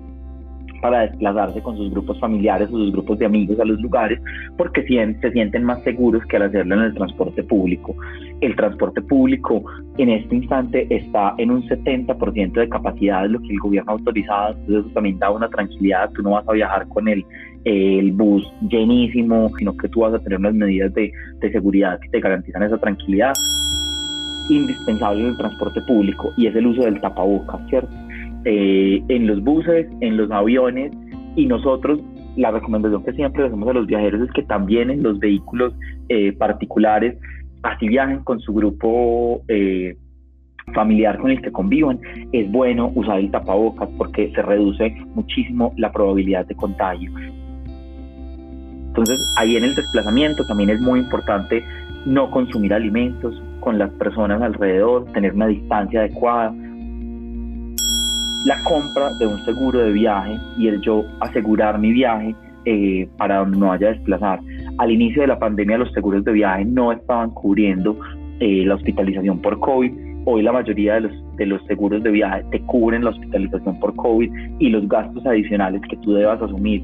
para 0.81 1.01
desplazarse 1.01 1.62
con 1.62 1.77
sus 1.77 1.91
grupos 1.91 2.19
familiares 2.19 2.69
o 2.69 2.77
sus 2.77 2.91
grupos 2.91 3.19
de 3.19 3.25
amigos 3.25 3.59
a 3.59 3.65
los 3.65 3.79
lugares 3.81 4.19
porque 4.57 4.83
se 4.83 5.31
sienten 5.31 5.63
más 5.63 5.83
seguros 5.83 6.24
que 6.25 6.38
al 6.38 6.43
hacerlo 6.43 6.75
en 6.75 6.81
el 6.81 6.93
transporte 6.93 7.43
público. 7.43 7.95
El 8.41 8.55
transporte 8.55 9.01
público 9.01 9.63
en 9.98 10.09
este 10.09 10.36
instante 10.36 10.88
está 10.89 11.36
en 11.38 11.51
un 11.51 11.63
70% 11.67 12.53
de 12.53 12.69
capacidad, 12.69 13.27
lo 13.27 13.39
que 13.41 13.53
el 13.53 13.59
gobierno 13.59 13.91
ha 13.91 13.95
autorizado, 13.95 14.53
entonces 14.53 14.86
eso 14.86 14.93
también 14.93 15.19
da 15.19 15.29
una 15.31 15.50
tranquilidad, 15.50 16.09
tú 16.12 16.21
no 16.21 16.31
vas 16.31 16.48
a 16.48 16.53
viajar 16.53 16.88
con 16.88 17.07
el, 17.07 17.25
el 17.65 18.12
bus 18.13 18.50
llenísimo, 18.69 19.51
sino 19.57 19.75
que 19.75 19.89
tú 19.89 20.01
vas 20.01 20.13
a 20.13 20.19
tener 20.19 20.39
unas 20.39 20.53
medidas 20.53 20.93
de, 20.93 21.12
de 21.39 21.51
seguridad 21.51 22.00
que 22.00 22.09
te 22.09 22.19
garantizan 22.19 22.63
esa 22.63 22.77
tranquilidad 22.77 23.33
indispensable 24.50 25.21
en 25.21 25.27
el 25.27 25.38
transporte 25.38 25.81
público 25.81 26.33
y 26.38 26.48
es 26.48 26.55
el 26.55 26.67
uso 26.67 26.83
del 26.83 27.00
tapabocas, 27.00 27.62
¿cierto? 27.69 27.89
Eh, 28.51 29.03
en 29.10 29.27
los 29.27 29.44
buses, 29.44 29.86
en 30.01 30.18
los 30.18 30.32
aviones 30.32 30.91
y 31.36 31.46
nosotros 31.46 32.00
la 32.36 32.50
recomendación 32.50 33.03
que 33.03 33.13
siempre 33.13 33.46
hacemos 33.46 33.70
a 33.70 33.74
los 33.74 33.86
viajeros 33.86 34.22
es 34.22 34.32
que 34.32 34.41
también 34.41 34.89
en 34.89 35.03
los 35.03 35.20
vehículos 35.20 35.72
eh, 36.08 36.32
particulares, 36.32 37.15
así 37.62 37.88
viajen 37.88 38.24
con 38.24 38.39
su 38.39 38.51
grupo 38.51 39.44
eh, 39.50 39.96
familiar 40.74 41.20
con 41.20 41.29
el 41.29 41.44
que 41.44 41.51
convivan, 41.51 42.00
es 42.32 42.51
bueno 42.51 42.91
usar 42.96 43.20
el 43.20 43.29
tapabocas 43.29 43.88
porque 44.00 44.32
se 44.34 44.41
reduce 44.41 44.96
muchísimo 45.13 45.72
la 45.77 45.91
probabilidad 45.91 46.48
de 46.48 46.56
contagio. 46.56 47.12
Entonces, 48.88 49.20
ahí 49.38 49.58
en 49.58 49.63
el 49.63 49.75
desplazamiento 49.75 50.44
también 50.48 50.72
es 50.72 50.82
muy 50.82 51.01
importante 51.01 51.63
no 52.08 52.32
consumir 52.32 52.74
alimentos 52.74 53.39
con 53.60 53.77
las 53.77 53.91
personas 53.91 54.41
alrededor, 54.41 55.06
tener 55.13 55.36
una 55.36 55.46
distancia 55.46 56.00
adecuada, 56.00 56.51
la 58.46 58.63
compra 58.63 59.13
de 59.19 59.27
un 59.27 59.43
seguro 59.46 59.79
de 59.79 59.91
viaje 59.91 60.38
y 60.58 60.67
el 60.67 60.81
yo 60.81 61.03
asegurar 61.19 61.79
mi 61.79 61.91
viaje 61.91 62.36
eh, 62.65 63.08
para 63.17 63.38
donde 63.38 63.58
no 63.58 63.67
vaya 63.67 63.88
a 63.88 63.91
desplazar. 63.91 64.39
Al 64.77 64.91
inicio 64.91 65.22
de 65.22 65.27
la 65.27 65.39
pandemia 65.39 65.77
los 65.77 65.91
seguros 65.91 66.24
de 66.24 66.31
viaje 66.31 66.65
no 66.65 66.91
estaban 66.91 67.31
cubriendo 67.31 68.00
eh, 68.39 68.63
la 68.65 68.75
hospitalización 68.75 69.41
por 69.41 69.60
COVID. 69.60 69.91
Hoy 70.25 70.41
la 70.41 70.51
mayoría 70.51 70.96
de 70.96 71.01
los, 71.01 71.36
de 71.38 71.46
los 71.46 71.65
seguros 71.65 72.03
de 72.03 72.12
viaje 72.12 72.43
te 72.51 72.62
cubren 72.62 73.03
la 73.03 73.10
hospitalización 73.12 73.79
por 73.79 73.96
COVID 73.96 74.31
y 74.60 74.69
los 74.69 74.88
gastos 74.88 75.25
adicionales 75.25 75.81
que 75.89 75.98
tú 75.98 76.13
debas 76.13 76.41
asumir 76.41 76.84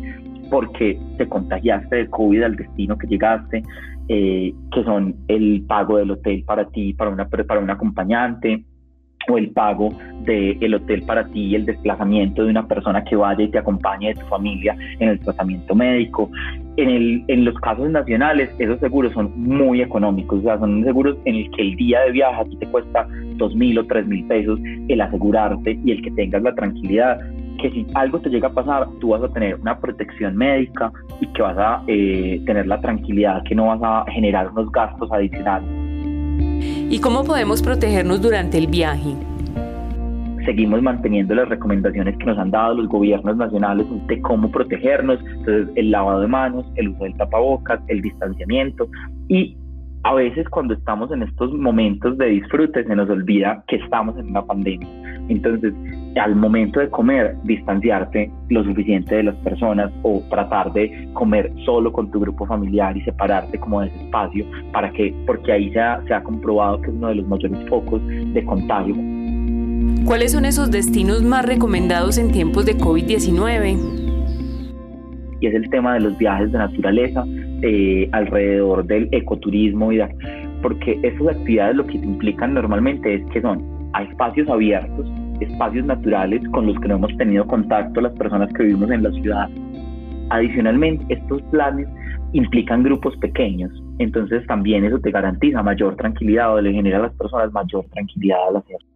porque 0.50 1.00
te 1.18 1.28
contagiaste 1.28 1.96
de 1.96 2.10
COVID 2.10 2.44
al 2.44 2.56
destino 2.56 2.98
que 2.98 3.08
llegaste, 3.08 3.64
eh, 4.08 4.54
que 4.72 4.84
son 4.84 5.16
el 5.28 5.64
pago 5.68 5.98
del 5.98 6.12
hotel 6.12 6.44
para 6.46 6.66
ti, 6.66 6.94
para 6.94 7.10
una, 7.10 7.28
para 7.28 7.60
un 7.60 7.70
acompañante, 7.70 8.64
o 9.28 9.38
el 9.38 9.50
pago 9.52 9.90
del 10.24 10.58
el 10.62 10.74
hotel 10.74 11.04
para 11.04 11.26
ti 11.28 11.42
y 11.42 11.56
el 11.56 11.66
desplazamiento 11.66 12.44
de 12.44 12.50
una 12.50 12.68
persona 12.68 13.04
que 13.04 13.16
vaya 13.16 13.44
y 13.44 13.50
te 13.50 13.60
acompañe 13.60 14.10
de 14.10 14.16
tu 14.16 14.26
familia 14.28 14.76
en 15.00 15.10
el 15.10 15.20
tratamiento 15.20 15.76
médico. 15.76 16.30
En, 16.78 16.90
el, 16.90 17.24
en 17.30 17.46
los 17.46 17.56
casos 17.56 17.90
nacionales, 17.90 18.50
esos 18.60 18.80
seguros 18.82 19.14
son 19.14 19.32
muy 19.36 19.82
económicos, 19.82 20.40
o 20.40 20.42
sea, 20.42 20.60
son 20.60 20.84
seguros 20.84 21.18
en 21.24 21.36
el 21.36 21.52
que 21.52 21.62
el 21.62 21.76
día 21.78 22.02
de 22.02 22.12
viaje 22.12 22.42
a 22.42 22.44
ti 22.44 22.58
te 22.58 22.68
cuesta 22.68 23.08
dos 23.38 23.56
mil 23.56 23.78
o 23.80 23.86
tres 23.86 24.06
mil 24.08 24.26
pesos 24.28 24.60
el 24.90 25.00
asegurarte 25.00 25.80
y 25.86 25.92
el 25.92 26.02
que 26.02 26.12
tengas 26.12 26.42
la 26.44 26.54
tranquilidad 26.54 27.18
que 27.62 27.72
si 27.72 27.88
algo 27.94 28.20
te 28.20 28.30
llega 28.30 28.50
a 28.50 28.54
pasar, 28.54 28.88
tú 29.00 29.10
vas 29.10 29.24
a 29.24 29.30
tener 29.30 29.56
una 29.56 29.80
protección 29.80 30.36
médica 30.36 30.92
y 31.22 31.28
que 31.28 31.42
vas 31.42 31.58
a 31.58 31.84
eh, 31.88 32.42
tener 32.46 32.68
la 32.68 32.80
tranquilidad 32.82 33.44
que 33.44 33.56
no 33.56 33.68
vas 33.68 33.80
a 33.82 34.12
generar 34.12 34.50
unos 34.50 34.72
gastos 34.72 35.10
adicionales. 35.12 35.85
¿Y 36.38 37.00
cómo 37.00 37.24
podemos 37.24 37.62
protegernos 37.62 38.22
durante 38.22 38.58
el 38.58 38.68
viaje? 38.68 39.16
seguimos 40.46 40.82
manteniendo 40.82 41.34
las 41.36 41.50
recomendaciones 41.50 42.16
que 42.18 42.26
nos 42.26 42.38
han 42.38 42.52
dado 42.52 42.76
los 42.76 42.88
gobiernos 42.88 43.36
nacionales 43.36 43.86
de 44.08 44.22
cómo 44.22 44.50
protegernos, 44.52 45.20
entonces 45.20 45.70
el 45.76 45.92
lavado 45.92 46.22
de 46.22 46.28
manos, 46.28 46.66
el 46.76 46.90
uso 46.90 47.04
del 47.04 47.18
tapabocas, 47.18 47.82
el 47.88 48.02
distanciamiento 48.02 48.88
y 49.28 49.58
a 50.04 50.14
veces 50.14 50.48
cuando 50.50 50.76
estamos 50.76 51.12
en 51.12 51.24
estos 51.24 51.52
momentos 51.52 52.18
de 52.20 52.28
disfrute 52.28 52.84
se 52.84 52.96
nos 52.96 53.10
olvida 53.10 53.64
que 53.68 53.78
estamos 53.78 54.18
en 54.20 54.30
una 54.30 54.46
pandemia. 54.46 54.88
Entonces, 55.30 55.74
al 56.22 56.36
momento 56.36 56.80
de 56.80 56.90
comer, 56.90 57.36
distanciarte 57.44 58.32
lo 58.50 58.64
suficiente 58.64 59.16
de 59.16 59.24
las 59.24 59.36
personas 59.38 59.92
o 60.04 60.24
tratar 60.30 60.72
de 60.74 61.10
comer 61.14 61.52
solo 61.66 61.92
con 61.92 62.10
tu 62.12 62.20
grupo 62.20 62.46
familiar 62.46 62.96
y 62.96 63.02
separarte 63.02 63.60
como 63.60 63.82
de 63.82 63.88
ese 63.88 64.06
espacio 64.06 64.46
para 64.72 64.92
que, 64.92 65.14
porque 65.26 65.52
ahí 65.52 65.72
se 65.72 65.80
ha, 65.80 66.02
se 66.08 66.14
ha 66.14 66.24
comprobado 66.24 66.80
que 66.82 66.90
es 66.90 66.96
uno 66.96 67.08
de 67.10 67.16
los 67.16 67.28
mayores 67.28 67.70
focos 67.70 68.02
de 68.08 68.46
contagio. 68.46 68.96
¿Cuáles 70.06 70.32
son 70.32 70.46
esos 70.46 70.72
destinos 70.72 71.24
más 71.24 71.46
recomendados 71.46 72.18
en 72.18 72.32
tiempos 72.32 72.66
de 72.66 72.78
COVID-19? 72.78 74.04
Y 75.42 75.48
es 75.48 75.54
el 75.54 75.70
tema 75.70 75.96
de 75.96 76.02
los 76.02 76.18
viajes 76.18 76.52
de 76.52 76.58
naturaleza, 76.58 77.26
eh, 77.62 78.08
alrededor 78.12 78.86
del 78.86 79.10
ecoturismo 79.12 79.92
y 79.92 80.00
porque 80.62 81.00
esas 81.04 81.28
actividades 81.28 81.76
lo 81.76 81.86
que 81.88 81.98
implican 81.98 82.54
normalmente 82.54 83.16
es 83.16 83.26
que 83.32 83.42
son 83.42 83.75
a 83.96 84.04
espacios 84.04 84.50
abiertos, 84.50 85.08
espacios 85.40 85.86
naturales 85.86 86.42
con 86.50 86.68
los 86.68 86.78
que 86.80 86.90
no 86.90 86.96
hemos 86.96 87.16
tenido 87.18 87.48
contacto 87.48 88.02
las 88.02 88.12
personas 88.14 88.52
que 88.54 88.64
vivimos 88.64 88.92
en 88.92 89.04
la 89.04 89.12
ciudad. 89.12 89.50
Adicionalmente, 90.32 91.06
estos 91.14 91.42
planes 91.44 91.88
implican 92.34 92.84
grupos 92.84 93.16
pequeños, 93.18 93.72
entonces 94.00 94.46
también 94.48 94.84
eso 94.84 95.00
te 95.00 95.12
garantiza 95.12 95.64
mayor 95.64 95.96
tranquilidad 95.96 96.54
o 96.54 96.62
le 96.62 96.74
genera 96.74 96.98
a 96.98 97.02
las 97.04 97.14
personas 97.14 97.54
mayor 97.54 97.86
tranquilidad 97.94 98.38
al 98.50 98.58
hacerlo. 98.58 98.88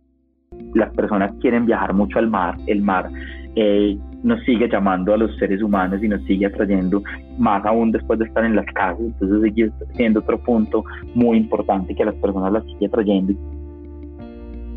Las 0.73 0.93
personas 0.93 1.31
quieren 1.39 1.65
viajar 1.65 1.93
mucho 1.93 2.19
al 2.19 2.29
mar, 2.29 2.57
el 2.67 2.81
mar 2.81 3.09
eh, 3.55 3.97
nos 4.23 4.43
sigue 4.43 4.67
llamando 4.67 5.13
a 5.13 5.17
los 5.17 5.33
seres 5.37 5.61
humanos 5.61 6.03
y 6.03 6.09
nos 6.09 6.21
sigue 6.25 6.47
atrayendo 6.47 7.01
más 7.37 7.65
aún 7.65 7.93
después 7.93 8.19
de 8.19 8.25
estar 8.25 8.43
en 8.43 8.57
las 8.57 8.65
casas, 8.73 8.99
entonces 8.99 9.43
sigue 9.43 9.71
siendo 9.95 10.19
otro 10.19 10.37
punto 10.39 10.83
muy 11.15 11.37
importante 11.37 11.95
que 11.95 12.03
a 12.03 12.07
las 12.07 12.15
personas 12.15 12.51
las 12.51 12.65
sigue 12.65 12.87
atrayendo. 12.87 13.33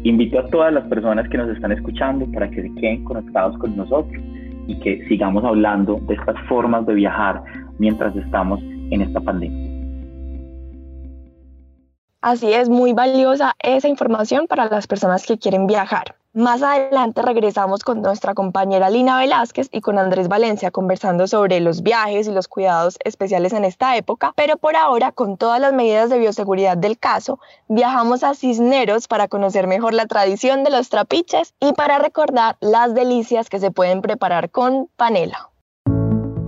Invito 0.05 0.41
a 0.41 0.47
todas 0.49 0.73
las 0.73 0.85
personas 0.89 1.29
que 1.29 1.39
nos 1.39 1.49
están 1.51 1.73
escuchando 1.73 2.27
para 2.33 2.51
que 2.51 2.63
se 2.63 2.75
queden 2.75 3.05
conectados 3.05 3.57
con 3.59 3.77
nosotros 3.77 4.21
y 4.67 4.79
que 4.81 5.07
sigamos 5.09 5.45
hablando 5.45 6.01
de 6.09 6.15
estas 6.15 6.37
formas 6.49 6.87
de 6.87 6.95
viajar 6.95 7.43
mientras 7.79 8.15
estamos 8.17 8.61
en 8.63 9.03
esta 9.03 9.21
pandemia. 9.21 9.73
Así 12.21 12.53
es, 12.53 12.69
muy 12.69 12.93
valiosa 12.93 13.55
esa 13.61 13.89
información 13.89 14.47
para 14.47 14.69
las 14.69 14.87
personas 14.87 15.27
que 15.27 15.39
quieren 15.39 15.67
viajar. 15.67 16.15
Más 16.35 16.63
adelante 16.63 17.21
regresamos 17.21 17.85
con 17.85 18.01
nuestra 18.01 18.33
compañera 18.33 18.89
Lina 18.89 19.19
Velázquez 19.19 19.69
y 19.71 19.83
con 19.83 19.99
Andrés 19.99 20.29
Valencia 20.29 20.71
conversando 20.71 21.27
sobre 21.27 21.61
los 21.61 21.83
viajes 21.83 22.27
y 22.27 22.33
los 22.33 22.49
cuidados 22.49 22.97
especiales 23.05 23.53
en 23.53 23.67
esta 23.67 23.99
época, 23.99 24.33
pero 24.35 24.57
por 24.57 24.75
ahora, 24.75 25.13
con 25.13 25.37
todas 25.37 25.61
las 25.61 25.75
medidas 25.75 26.09
de 26.09 26.19
bioseguridad 26.19 26.79
del 26.79 26.99
caso, 26.99 27.39
viajamos 27.69 28.25
a 28.25 28.33
Cisneros 28.33 29.09
para 29.09 29.29
conocer 29.29 29.67
mejor 29.67 29.93
la 29.93 30.07
tradición 30.07 30.65
de 30.65 30.71
los 30.71 30.89
trapiches 30.89 31.53
y 31.61 31.75
para 31.75 31.99
recordar 31.99 32.57
las 32.61 32.95
delicias 32.95 33.51
que 33.51 33.61
se 33.61 33.71
pueden 33.71 34.01
preparar 34.01 34.49
con 34.49 34.89
panela. 34.97 35.51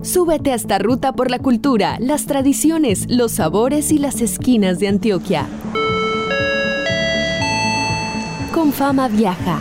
Súbete 0.01 0.51
a 0.51 0.55
esta 0.55 0.79
ruta 0.79 1.13
por 1.13 1.29
la 1.29 1.37
cultura, 1.37 1.97
las 1.99 2.25
tradiciones, 2.25 3.05
los 3.07 3.33
sabores 3.33 3.91
y 3.91 3.99
las 3.99 4.21
esquinas 4.21 4.79
de 4.79 4.87
Antioquia. 4.87 5.45
Con 8.51 8.73
fama 8.73 9.09
viaja. 9.09 9.59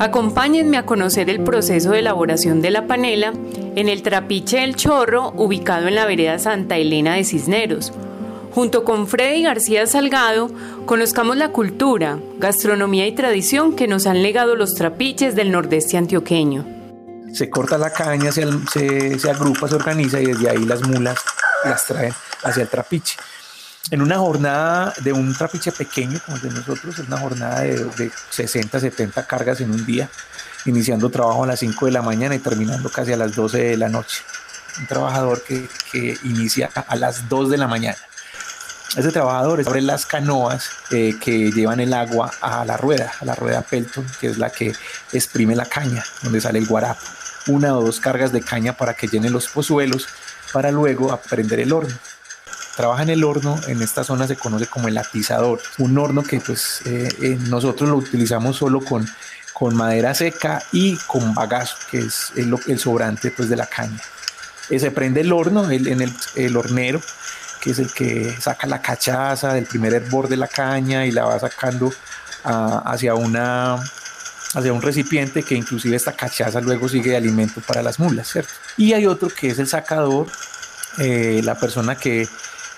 Acompáñenme 0.00 0.78
a 0.78 0.86
conocer 0.86 1.28
el 1.28 1.44
proceso 1.44 1.90
de 1.90 1.98
elaboración 1.98 2.62
de 2.62 2.70
la 2.70 2.86
panela 2.86 3.34
en 3.76 3.90
el 3.90 4.00
Trapiche 4.00 4.60
del 4.60 4.74
Chorro, 4.74 5.34
ubicado 5.36 5.88
en 5.88 5.94
la 5.94 6.06
vereda 6.06 6.38
Santa 6.38 6.78
Elena 6.78 7.16
de 7.16 7.24
Cisneros. 7.24 7.92
Junto 8.50 8.84
con 8.84 9.06
Freddy 9.06 9.42
García 9.42 9.86
Salgado, 9.86 10.50
conozcamos 10.86 11.36
la 11.36 11.50
cultura, 11.50 12.18
gastronomía 12.38 13.06
y 13.06 13.14
tradición 13.14 13.76
que 13.76 13.88
nos 13.88 14.06
han 14.06 14.22
legado 14.22 14.56
los 14.56 14.74
trapiches 14.74 15.36
del 15.36 15.52
nordeste 15.52 15.98
antioqueño. 15.98 16.64
Se 17.34 17.50
corta 17.50 17.76
la 17.76 17.92
caña, 17.92 18.32
se, 18.32 19.18
se 19.18 19.30
agrupa, 19.30 19.68
se 19.68 19.74
organiza 19.74 20.18
y 20.18 20.24
desde 20.24 20.48
ahí 20.48 20.64
las 20.64 20.80
mulas 20.80 21.18
las 21.62 21.84
traen 21.84 22.14
hacia 22.42 22.62
el 22.62 22.70
trapiche 22.70 23.18
en 23.90 24.02
una 24.02 24.18
jornada 24.18 24.92
de 25.02 25.12
un 25.12 25.34
trapiche 25.34 25.72
pequeño 25.72 26.20
como 26.24 26.36
el 26.36 26.42
de 26.42 26.50
nosotros, 26.50 26.98
es 26.98 27.08
una 27.08 27.18
jornada 27.18 27.60
de, 27.60 28.10
60, 28.30 28.78
70 28.78 29.26
cargas 29.26 29.60
en 29.60 29.70
un 29.70 29.84
día, 29.84 30.08
iniciando 30.66 31.10
trabajo 31.10 31.44
a 31.44 31.46
las 31.46 31.60
5 31.60 31.86
de 31.86 31.92
la 31.92 32.02
mañana 32.02 32.34
y 32.34 32.38
terminando 32.38 32.90
casi 32.90 33.12
a 33.12 33.16
las 33.16 33.34
12 33.34 33.58
de 33.58 33.76
la 33.76 33.88
noche. 33.88 34.18
Un 34.78 34.86
trabajador 34.86 35.42
que, 35.42 35.68
inicia 36.24 36.70
a 36.74 36.94
las 36.96 37.28
2 37.28 37.50
de 37.50 37.58
la 37.58 37.66
mañana. 37.66 37.96
Ese 38.96 39.10
trabajador 39.12 39.62
abre 39.66 39.82
las 39.82 40.04
canoas 40.04 40.68
eh, 40.90 41.14
que 41.20 41.50
llevan 41.52 41.80
el 41.80 41.94
agua 41.94 42.30
a 42.40 42.64
la 42.64 42.76
rueda, 42.76 43.12
a 43.20 43.24
la 43.24 43.34
rueda 43.34 43.62
Pelton, 43.62 44.04
que 44.20 44.28
es 44.28 44.38
la 44.38 44.50
que 44.50 44.72
exprime 45.12 45.56
la 45.56 45.66
caña, 45.66 46.04
donde 46.22 46.40
sale 46.40 46.58
el 46.58 46.66
guarapo. 46.66 47.00
Una 47.46 47.76
o 47.76 47.84
dos 47.84 48.00
cargas 48.00 48.32
de 48.32 48.40
caña 48.40 48.72
para 48.72 48.94
que 48.94 49.06
llenen 49.06 49.32
los 49.32 49.48
pozuelos, 49.48 50.08
para 50.52 50.70
luego 50.70 51.16
prender 51.28 51.60
el 51.60 51.72
horno 51.72 51.94
trabaja 52.80 53.02
en 53.02 53.10
el 53.10 53.24
horno, 53.24 53.60
en 53.66 53.82
esta 53.82 54.04
zona 54.04 54.26
se 54.26 54.36
conoce 54.36 54.66
como 54.66 54.88
el 54.88 54.96
atizador, 54.96 55.60
un 55.76 55.98
horno 55.98 56.22
que 56.22 56.40
pues 56.40 56.80
eh, 56.86 57.10
eh, 57.20 57.36
nosotros 57.50 57.90
lo 57.90 57.96
utilizamos 57.96 58.56
solo 58.56 58.80
con, 58.80 59.06
con 59.52 59.76
madera 59.76 60.14
seca 60.14 60.62
y 60.72 60.96
con 61.06 61.34
bagazo, 61.34 61.76
que 61.90 61.98
es 61.98 62.32
el, 62.36 62.78
sobrante 62.78 63.32
pues 63.32 63.50
de 63.50 63.56
la 63.56 63.66
caña. 63.66 64.00
se 64.70 64.90
prende 64.92 65.20
el 65.20 65.30
horno, 65.30 65.70
el, 65.70 65.88
en 65.88 66.00
el, 66.00 66.10
el 66.36 66.56
hornero, 66.56 67.02
que 67.60 67.72
es 67.72 67.78
el 67.78 67.92
que 67.92 68.34
saca 68.40 68.66
la 68.66 68.80
cachaza 68.80 69.52
del 69.52 69.66
primer 69.66 69.92
hervor 69.92 70.28
de 70.28 70.38
la 70.38 70.48
caña 70.48 71.04
y 71.04 71.10
la 71.10 71.26
va 71.26 71.38
sacando 71.38 71.92
hacia 72.42 73.14
una 73.14 73.78
hacia 74.54 74.72
un 74.72 74.80
recipiente 74.80 75.42
que 75.42 75.54
inclusive 75.54 75.96
esta 75.96 76.12
cachaza 76.12 76.62
luego 76.62 76.88
sigue 76.88 77.10
de 77.10 77.18
alimento 77.18 77.60
para 77.60 77.82
las 77.82 77.98
mulas, 77.98 78.26
¿cierto? 78.32 78.50
Y 78.78 78.94
hay 78.94 79.06
otro 79.06 79.28
que 79.28 79.50
es 79.50 79.58
el 79.58 79.68
sacador, 79.68 80.28
eh, 80.98 81.42
la 81.44 81.56
persona 81.56 81.94
que, 81.94 82.26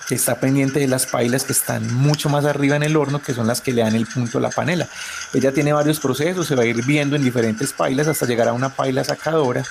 está 0.09 0.35
pendiente 0.35 0.79
de 0.79 0.87
las 0.87 1.05
pailas 1.05 1.43
que 1.43 1.53
están 1.53 1.93
mucho 1.93 2.29
más 2.29 2.45
arriba 2.45 2.75
en 2.75 2.83
el 2.83 2.95
horno, 2.95 3.21
que 3.21 3.33
son 3.33 3.47
las 3.47 3.61
que 3.61 3.73
le 3.73 3.81
dan 3.81 3.95
el 3.95 4.05
punto 4.05 4.37
a 4.37 4.41
la 4.41 4.49
panela. 4.49 4.87
Ella 5.33 5.51
tiene 5.51 5.73
varios 5.73 5.99
procesos, 5.99 6.47
se 6.47 6.55
va 6.55 6.63
a 6.63 6.65
ir 6.65 6.83
viendo 6.85 7.15
en 7.15 7.23
diferentes 7.23 7.73
pailas 7.73 8.07
hasta 8.07 8.25
llegar 8.25 8.47
a 8.47 8.53
una 8.53 8.69
paila 8.69 9.03
sacadora, 9.03 9.63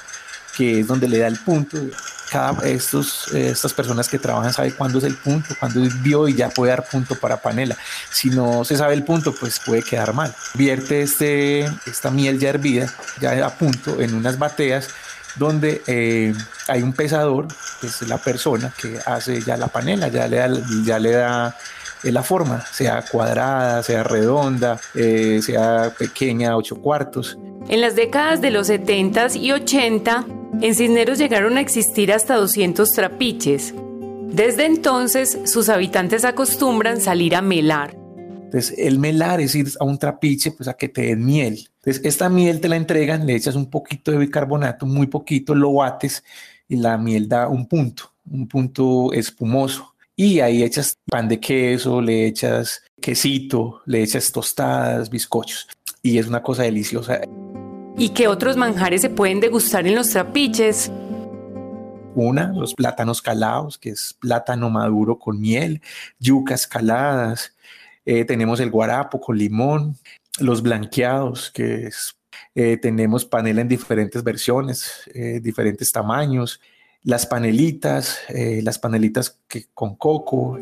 que 0.56 0.80
es 0.80 0.86
donde 0.86 1.08
le 1.08 1.18
da 1.18 1.26
el 1.26 1.38
punto 1.38 1.78
cada 2.32 2.66
estos, 2.66 3.32
eh, 3.34 3.50
estas 3.50 3.74
personas 3.74 4.08
que 4.08 4.18
trabajan 4.18 4.54
saben 4.54 4.72
cuándo 4.72 4.98
es 4.98 5.04
el 5.04 5.16
punto, 5.16 5.54
cuándo 5.60 5.84
es 5.84 6.02
bio 6.02 6.26
y 6.28 6.34
ya 6.34 6.48
puede 6.48 6.70
dar 6.70 6.84
punto 6.88 7.14
para 7.14 7.36
panela. 7.36 7.76
Si 8.10 8.30
no 8.30 8.64
se 8.64 8.76
sabe 8.76 8.94
el 8.94 9.04
punto, 9.04 9.34
pues 9.34 9.60
puede 9.60 9.82
quedar 9.82 10.14
mal. 10.14 10.34
Vierte 10.54 11.02
este, 11.02 11.70
esta 11.84 12.10
miel 12.10 12.38
ya 12.38 12.48
hervida, 12.48 12.92
ya 13.20 13.46
a 13.46 13.50
punto, 13.50 14.00
en 14.00 14.14
unas 14.14 14.38
bateas 14.38 14.88
donde 15.36 15.82
eh, 15.86 16.34
hay 16.68 16.82
un 16.82 16.92
pesador, 16.92 17.48
que 17.80 17.86
es 17.86 18.02
la 18.02 18.18
persona 18.18 18.72
que 18.80 18.98
hace 19.06 19.40
ya 19.42 19.56
la 19.56 19.68
panela, 19.68 20.08
ya 20.08 20.28
le 20.28 20.36
da, 20.36 20.50
ya 20.84 20.98
le 20.98 21.10
da 21.12 21.56
eh, 22.02 22.12
la 22.12 22.22
forma, 22.22 22.64
sea 22.66 23.02
cuadrada, 23.02 23.82
sea 23.82 24.02
redonda, 24.02 24.78
sea 24.94 25.92
pequeña, 25.96 26.56
ocho 26.56 26.76
cuartos. 26.76 27.38
En 27.68 27.80
las 27.80 27.94
décadas 27.94 28.40
de 28.40 28.50
los 28.50 28.66
70 28.66 29.28
y 29.36 29.52
80, 29.52 30.26
en 30.60 30.74
Cisneros 30.74 31.18
llegaron 31.18 31.56
a 31.56 31.60
existir 31.60 32.12
hasta 32.12 32.36
200 32.36 32.90
trapiches. 32.90 33.74
Desde 34.32 34.66
entonces, 34.66 35.38
sus 35.44 35.68
habitantes 35.68 36.24
acostumbran 36.24 37.00
salir 37.00 37.36
a 37.36 37.42
melar. 37.42 37.96
Entonces, 38.44 38.74
el 38.78 38.98
melar 38.98 39.40
es 39.40 39.54
ir 39.54 39.68
a 39.78 39.84
un 39.84 39.98
trapiche, 39.98 40.50
pues 40.52 40.68
a 40.68 40.74
que 40.74 40.88
te 40.88 41.02
den 41.02 41.24
miel. 41.24 41.68
Entonces, 41.84 42.04
esta 42.04 42.28
miel 42.28 42.60
te 42.60 42.68
la 42.68 42.76
entregan, 42.76 43.26
le 43.26 43.34
echas 43.34 43.56
un 43.56 43.68
poquito 43.68 44.12
de 44.12 44.18
bicarbonato, 44.18 44.86
muy 44.86 45.08
poquito, 45.08 45.52
lo 45.52 45.72
bates 45.72 46.22
y 46.68 46.76
la 46.76 46.96
miel 46.96 47.28
da 47.28 47.48
un 47.48 47.66
punto, 47.66 48.12
un 48.30 48.46
punto 48.46 49.12
espumoso. 49.12 49.92
Y 50.14 50.38
ahí 50.38 50.62
echas 50.62 50.96
pan 51.10 51.26
de 51.26 51.40
queso, 51.40 52.00
le 52.00 52.26
echas 52.26 52.84
quesito, 53.00 53.82
le 53.86 54.00
echas 54.00 54.30
tostadas, 54.30 55.10
bizcochos. 55.10 55.66
Y 56.02 56.18
es 56.18 56.28
una 56.28 56.40
cosa 56.40 56.62
deliciosa. 56.62 57.20
¿Y 57.98 58.10
qué 58.10 58.28
otros 58.28 58.56
manjares 58.56 59.00
se 59.00 59.10
pueden 59.10 59.40
degustar 59.40 59.84
en 59.84 59.96
los 59.96 60.10
trapiches? 60.10 60.92
Una, 62.14 62.52
los 62.52 62.74
plátanos 62.74 63.20
calados, 63.20 63.76
que 63.76 63.90
es 63.90 64.14
plátano 64.20 64.70
maduro 64.70 65.18
con 65.18 65.40
miel, 65.40 65.82
yucas 66.20 66.68
caladas, 66.68 67.56
eh, 68.04 68.24
tenemos 68.24 68.60
el 68.60 68.70
guarapo 68.70 69.20
con 69.20 69.36
limón, 69.36 69.96
los 70.38 70.62
blanqueados, 70.62 71.50
que 71.50 71.90
eh, 72.54 72.76
tenemos 72.78 73.24
panela 73.24 73.60
en 73.60 73.68
diferentes 73.68 74.22
versiones, 74.24 75.10
eh, 75.14 75.40
diferentes 75.42 75.92
tamaños, 75.92 76.60
las 77.04 77.26
panelitas, 77.26 78.20
las 78.28 78.78
panelitas 78.78 79.40
que, 79.48 79.66
con 79.74 79.96
coco. 79.96 80.56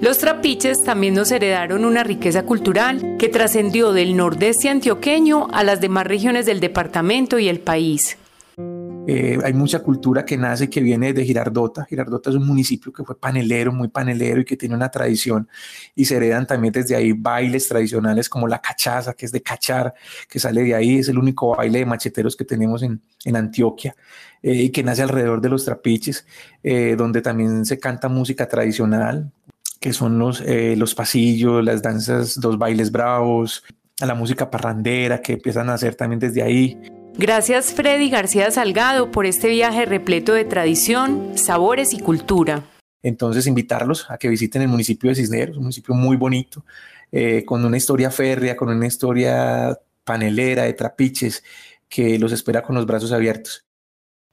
Los 0.00 0.16
trapiches 0.16 0.82
también 0.82 1.12
nos 1.12 1.30
heredaron 1.30 1.84
una 1.84 2.02
riqueza 2.02 2.44
cultural 2.44 3.16
que 3.18 3.28
trascendió 3.28 3.92
del 3.92 4.16
nordeste 4.16 4.70
antioqueño 4.70 5.48
a 5.52 5.62
las 5.62 5.82
demás 5.82 6.06
regiones 6.06 6.46
del 6.46 6.60
departamento 6.60 7.38
y 7.38 7.48
el 7.48 7.60
país. 7.60 8.16
Eh, 9.06 9.38
hay 9.44 9.52
mucha 9.52 9.80
cultura 9.80 10.24
que 10.24 10.36
nace 10.36 10.70
que 10.70 10.80
viene 10.80 11.12
de 11.12 11.24
Girardota. 11.24 11.84
Girardota 11.84 12.30
es 12.30 12.36
un 12.36 12.46
municipio 12.46 12.92
que 12.92 13.04
fue 13.04 13.18
panelero, 13.18 13.72
muy 13.72 13.88
panelero 13.88 14.40
y 14.40 14.44
que 14.44 14.56
tiene 14.56 14.74
una 14.74 14.90
tradición 14.90 15.48
y 15.94 16.06
se 16.06 16.16
heredan 16.16 16.46
también 16.46 16.72
desde 16.72 16.96
ahí 16.96 17.12
bailes 17.12 17.68
tradicionales 17.68 18.28
como 18.28 18.48
la 18.48 18.60
cachaza, 18.60 19.12
que 19.12 19.26
es 19.26 19.32
de 19.32 19.42
cachar, 19.42 19.94
que 20.28 20.38
sale 20.38 20.62
de 20.62 20.74
ahí, 20.74 20.98
es 20.98 21.08
el 21.08 21.18
único 21.18 21.54
baile 21.54 21.80
de 21.80 21.86
macheteros 21.86 22.34
que 22.34 22.44
tenemos 22.44 22.82
en, 22.82 23.00
en 23.24 23.36
Antioquia 23.36 23.94
eh, 24.42 24.54
y 24.54 24.70
que 24.70 24.82
nace 24.82 25.02
alrededor 25.02 25.40
de 25.40 25.48
los 25.48 25.64
trapiches, 25.64 26.26
eh, 26.62 26.96
donde 26.96 27.22
también 27.22 27.64
se 27.64 27.78
canta 27.78 28.08
música 28.08 28.48
tradicional, 28.48 29.30
que 29.80 29.92
son 29.92 30.18
los, 30.18 30.40
eh, 30.42 30.76
los 30.76 30.94
pasillos, 30.94 31.62
las 31.64 31.82
danzas, 31.82 32.36
los 32.42 32.58
bailes 32.58 32.90
bravos, 32.90 33.64
a 34.00 34.06
la 34.06 34.14
música 34.14 34.50
parrandera 34.50 35.20
que 35.20 35.34
empiezan 35.34 35.70
a 35.70 35.74
hacer 35.74 35.94
también 35.94 36.18
desde 36.18 36.42
ahí. 36.42 36.78
Gracias 37.16 37.72
Freddy 37.72 38.10
García 38.10 38.50
Salgado 38.50 39.12
por 39.12 39.24
este 39.24 39.48
viaje 39.48 39.84
repleto 39.84 40.34
de 40.34 40.44
tradición, 40.44 41.38
sabores 41.38 41.92
y 41.92 42.00
cultura. 42.00 42.64
Entonces 43.04 43.46
invitarlos 43.46 44.10
a 44.10 44.18
que 44.18 44.28
visiten 44.28 44.62
el 44.62 44.68
municipio 44.68 45.10
de 45.10 45.14
Cisneros, 45.14 45.56
un 45.56 45.62
municipio 45.62 45.94
muy 45.94 46.16
bonito, 46.16 46.64
eh, 47.12 47.44
con 47.44 47.64
una 47.64 47.76
historia 47.76 48.10
férrea, 48.10 48.56
con 48.56 48.68
una 48.68 48.86
historia 48.86 49.78
panelera 50.02 50.64
de 50.64 50.72
trapiches 50.72 51.44
que 51.88 52.18
los 52.18 52.32
espera 52.32 52.62
con 52.62 52.74
los 52.74 52.84
brazos 52.84 53.12
abiertos. 53.12 53.63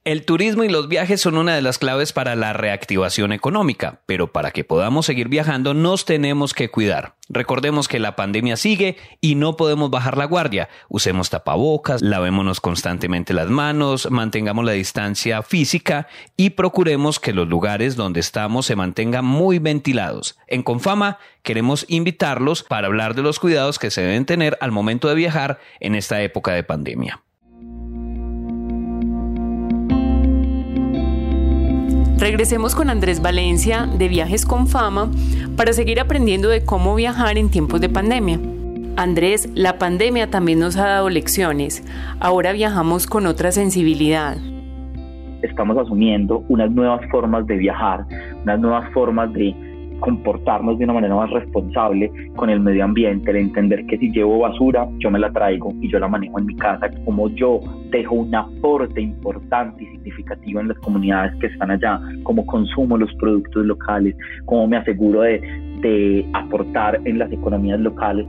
El 0.04 0.24
turismo 0.24 0.64
y 0.64 0.68
los 0.68 0.88
viajes 0.88 1.20
son 1.20 1.36
una 1.36 1.54
de 1.54 1.62
las 1.62 1.78
claves 1.78 2.12
para 2.12 2.34
la 2.34 2.52
reactivación 2.52 3.32
económica, 3.32 4.00
pero 4.04 4.32
para 4.32 4.50
que 4.50 4.64
podamos 4.64 5.06
seguir 5.06 5.28
viajando 5.28 5.74
nos 5.74 6.06
tenemos 6.06 6.54
que 6.54 6.72
cuidar. 6.72 7.14
Recordemos 7.28 7.86
que 7.86 8.00
la 8.00 8.16
pandemia 8.16 8.56
sigue 8.56 8.96
y 9.20 9.36
no 9.36 9.56
podemos 9.56 9.90
bajar 9.90 10.18
la 10.18 10.24
guardia. 10.24 10.68
Usemos 10.88 11.30
tapabocas, 11.30 12.02
lavémonos 12.02 12.60
constantemente 12.60 13.32
las 13.32 13.48
manos, 13.48 14.10
mantengamos 14.10 14.64
la 14.64 14.72
distancia 14.72 15.40
física 15.42 16.08
y 16.36 16.50
procuremos 16.50 17.20
que 17.20 17.32
los 17.32 17.46
lugares 17.46 17.94
donde 17.94 18.18
estamos 18.18 18.66
se 18.66 18.74
mantengan 18.74 19.24
muy 19.24 19.60
ventilados. 19.60 20.36
En 20.48 20.64
Confama 20.64 21.18
queremos 21.44 21.86
invitarlos 21.88 22.64
para 22.64 22.88
hablar 22.88 23.14
de 23.14 23.22
los 23.22 23.38
cuidados 23.38 23.78
que 23.78 23.92
se 23.92 24.02
deben 24.02 24.26
tener 24.26 24.58
al 24.60 24.72
momento 24.72 25.08
de 25.08 25.14
viajar 25.14 25.60
en 25.78 25.94
esta 25.94 26.22
época 26.22 26.54
de 26.54 26.64
pandemia. 26.64 27.22
Regresemos 32.22 32.76
con 32.76 32.88
Andrés 32.88 33.20
Valencia 33.20 33.88
de 33.98 34.06
Viajes 34.06 34.46
con 34.46 34.68
Fama 34.68 35.10
para 35.56 35.72
seguir 35.72 35.98
aprendiendo 35.98 36.50
de 36.50 36.64
cómo 36.64 36.94
viajar 36.94 37.36
en 37.36 37.50
tiempos 37.50 37.80
de 37.80 37.88
pandemia. 37.88 38.38
Andrés, 38.96 39.50
la 39.56 39.76
pandemia 39.76 40.30
también 40.30 40.60
nos 40.60 40.76
ha 40.76 40.86
dado 40.86 41.10
lecciones. 41.10 41.82
Ahora 42.20 42.52
viajamos 42.52 43.08
con 43.08 43.26
otra 43.26 43.50
sensibilidad. 43.50 44.36
Estamos 45.42 45.76
asumiendo 45.76 46.44
unas 46.48 46.70
nuevas 46.70 47.00
formas 47.10 47.44
de 47.48 47.56
viajar, 47.56 48.06
unas 48.44 48.60
nuevas 48.60 48.88
formas 48.92 49.32
de 49.32 49.71
comportarnos 50.02 50.78
de 50.78 50.84
una 50.84 50.94
manera 50.94 51.14
más 51.14 51.30
responsable 51.30 52.12
con 52.36 52.50
el 52.50 52.60
medio 52.60 52.84
ambiente, 52.84 53.30
el 53.30 53.36
entender 53.36 53.86
que 53.86 53.96
si 53.98 54.10
llevo 54.10 54.40
basura, 54.40 54.88
yo 54.98 55.10
me 55.10 55.18
la 55.18 55.32
traigo 55.32 55.72
y 55.80 55.88
yo 55.88 55.98
la 56.00 56.08
manejo 56.08 56.40
en 56.40 56.46
mi 56.46 56.56
casa, 56.56 56.90
como 57.04 57.30
yo 57.30 57.60
dejo 57.90 58.16
un 58.16 58.34
aporte 58.34 59.00
importante 59.00 59.84
y 59.84 59.86
significativo 59.86 60.60
en 60.60 60.68
las 60.68 60.78
comunidades 60.78 61.34
que 61.40 61.46
están 61.46 61.70
allá, 61.70 62.00
como 62.24 62.44
consumo 62.44 62.98
los 62.98 63.14
productos 63.14 63.64
locales, 63.64 64.16
cómo 64.44 64.66
me 64.66 64.76
aseguro 64.76 65.22
de, 65.22 65.40
de 65.80 66.26
aportar 66.34 67.00
en 67.04 67.18
las 67.18 67.30
economías 67.30 67.78
locales. 67.78 68.26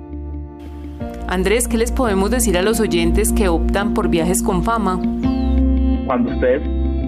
Andrés, 1.28 1.68
¿qué 1.68 1.78
les 1.78 1.92
podemos 1.92 2.30
decir 2.30 2.56
a 2.56 2.62
los 2.62 2.80
oyentes 2.80 3.34
que 3.34 3.48
optan 3.48 3.96
por 3.96 4.10
viajes 4.10 4.44
con 4.44 4.64
fama? 4.64 5.00
Cuando 6.06 6.32
ustedes 6.34 6.62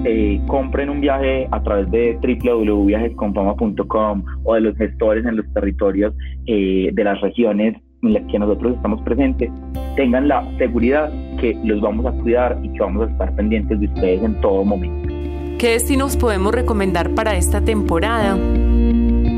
eh, 0.05 0.39
compren 0.47 0.89
un 0.89 1.01
viaje 1.01 1.49
a 1.51 1.61
través 1.63 1.91
de 1.91 2.17
www.viajesconfama.com 2.21 4.23
o 4.43 4.53
de 4.53 4.61
los 4.61 4.77
gestores 4.77 5.25
en 5.25 5.35
los 5.37 5.53
territorios 5.53 6.13
eh, 6.45 6.91
de 6.93 7.03
las 7.03 7.19
regiones 7.21 7.75
en 8.03 8.13
las 8.13 8.23
que 8.31 8.37
nosotros 8.37 8.75
estamos 8.75 9.01
presentes, 9.01 9.49
tengan 9.95 10.27
la 10.27 10.47
seguridad 10.57 11.11
que 11.39 11.57
los 11.63 11.81
vamos 11.81 12.05
a 12.05 12.11
cuidar 12.21 12.59
y 12.61 12.69
que 12.69 12.79
vamos 12.79 13.07
a 13.07 13.11
estar 13.11 13.35
pendientes 13.35 13.79
de 13.79 13.87
ustedes 13.87 14.23
en 14.23 14.39
todo 14.41 14.63
momento. 14.63 15.09
¿Qué 15.57 15.71
destinos 15.71 16.15
podemos 16.17 16.53
recomendar 16.53 17.15
para 17.15 17.35
esta 17.35 17.61
temporada? 17.61 18.37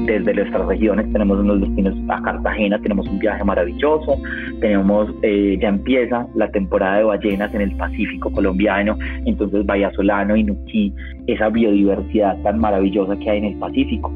Desde 0.08 0.34
nuestras 0.34 0.66
regiones 0.68 1.12
tenemos 1.12 1.38
unos 1.40 1.60
destinos 1.60 1.96
a 2.08 2.22
Cartagena, 2.22 2.80
tenemos 2.80 3.08
un 3.08 3.20
viaje 3.20 3.44
maravilloso, 3.44 4.18
tenemos, 4.62 5.14
eh, 5.22 5.58
ya 5.62 5.68
empieza 5.68 6.26
la 6.34 6.50
temporada 6.50 7.00
de 7.00 7.04
ballenas 7.04 7.54
en 7.54 7.62
el 7.62 7.76
Pacífico 7.76 8.32
colombiano, 8.32 8.98
entonces 9.26 9.66
Bahía 9.66 9.92
Solano 9.92 10.36
y 10.38 10.44
Nuquí, 10.46 10.94
esa 11.28 11.50
biodiversidad 11.50 12.42
tan 12.42 12.60
maravillosa 12.60 13.18
que 13.18 13.30
hay 13.30 13.38
en 13.40 13.46
el 13.46 13.56
Pacífico. 13.60 14.12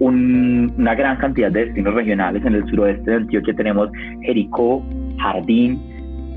una 0.00 0.94
gran 0.96 1.16
cantidad 1.18 1.52
de 1.52 1.66
destinos 1.66 1.94
regionales. 1.94 2.44
En 2.44 2.54
el 2.56 2.66
suroeste 2.66 3.10
de 3.10 3.16
Antioquia 3.18 3.54
tenemos 3.54 3.88
Jericó, 4.22 4.82
Jardín, 5.18 5.78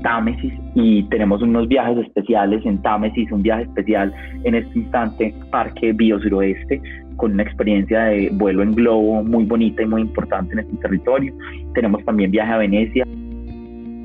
Támesis 0.02 0.52
y 0.74 1.02
tenemos 1.04 1.42
unos 1.42 1.68
viajes 1.68 1.98
especiales 1.98 2.64
en 2.64 2.80
Támesis, 2.82 3.30
un 3.32 3.42
viaje 3.42 3.62
especial 3.62 4.12
en 4.44 4.54
este 4.54 4.78
instante, 4.78 5.34
Parque 5.50 5.92
Bio 5.92 6.20
Suroeste, 6.20 6.80
con 7.16 7.32
una 7.32 7.42
experiencia 7.42 8.04
de 8.04 8.30
vuelo 8.32 8.62
en 8.62 8.74
globo 8.74 9.22
muy 9.24 9.44
bonita 9.44 9.82
y 9.82 9.86
muy 9.86 10.02
importante 10.02 10.52
en 10.52 10.60
este 10.60 10.76
territorio. 10.76 11.34
Tenemos 11.74 12.04
también 12.04 12.30
viaje 12.30 12.52
a 12.52 12.58
Venecia. 12.58 13.04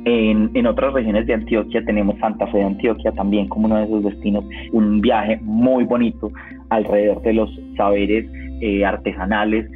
En, 0.05 0.51
en, 0.53 0.67
otras 0.67 0.93
regiones 0.93 1.25
de 1.27 1.35
Antioquia 1.35 1.81
tenemos 1.85 2.19
Santa 2.19 2.45
Fe 2.47 2.57
de 2.57 2.65
Antioquia 2.65 3.13
también 3.13 3.47
como 3.47 3.67
uno 3.67 3.77
de 3.77 3.85
esos 3.85 4.03
destinos, 4.03 4.43
un 4.73 4.99
viaje 4.99 5.39
muy 5.43 5.85
bonito 5.85 6.29
alrededor 6.69 7.21
de 7.21 7.33
los 7.33 7.49
saberes 7.77 8.25
eh, 8.59 8.83
artesanales 8.83 9.69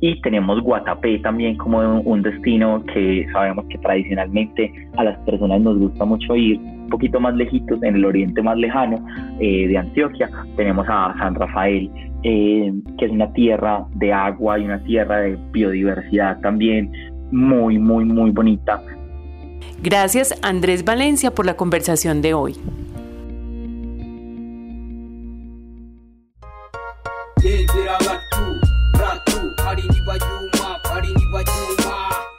y 0.00 0.20
tenemos 0.22 0.60
Guatapé 0.62 1.18
también 1.20 1.56
como 1.56 2.00
un 2.00 2.22
destino 2.22 2.84
que 2.92 3.26
sabemos 3.32 3.64
que 3.68 3.78
tradicionalmente 3.78 4.72
a 4.96 5.04
las 5.04 5.18
personas 5.20 5.60
nos 5.60 5.78
gusta 5.78 6.04
mucho 6.04 6.36
ir 6.36 6.58
un 6.58 6.88
poquito 6.88 7.20
más 7.20 7.34
lejitos 7.34 7.82
en 7.82 7.96
el 7.96 8.04
oriente 8.04 8.42
más 8.42 8.56
lejano 8.58 9.04
eh, 9.40 9.68
de 9.68 9.78
Antioquia 9.78 10.28
tenemos 10.56 10.86
a 10.88 11.14
San 11.18 11.34
Rafael 11.34 11.90
eh, 12.22 12.72
que 12.98 13.04
es 13.04 13.10
una 13.10 13.32
tierra 13.32 13.84
de 13.94 14.12
agua 14.12 14.58
y 14.58 14.64
una 14.64 14.82
tierra 14.84 15.20
de 15.20 15.38
biodiversidad 15.52 16.40
también 16.40 16.90
muy 17.30 17.78
muy 17.78 18.04
muy 18.04 18.30
bonita 18.30 18.80
Gracias 19.82 20.34
Andrés 20.42 20.84
Valencia 20.84 21.30
por 21.30 21.46
la 21.46 21.56
conversación 21.56 22.22
de 22.22 22.34
hoy. 22.34 22.56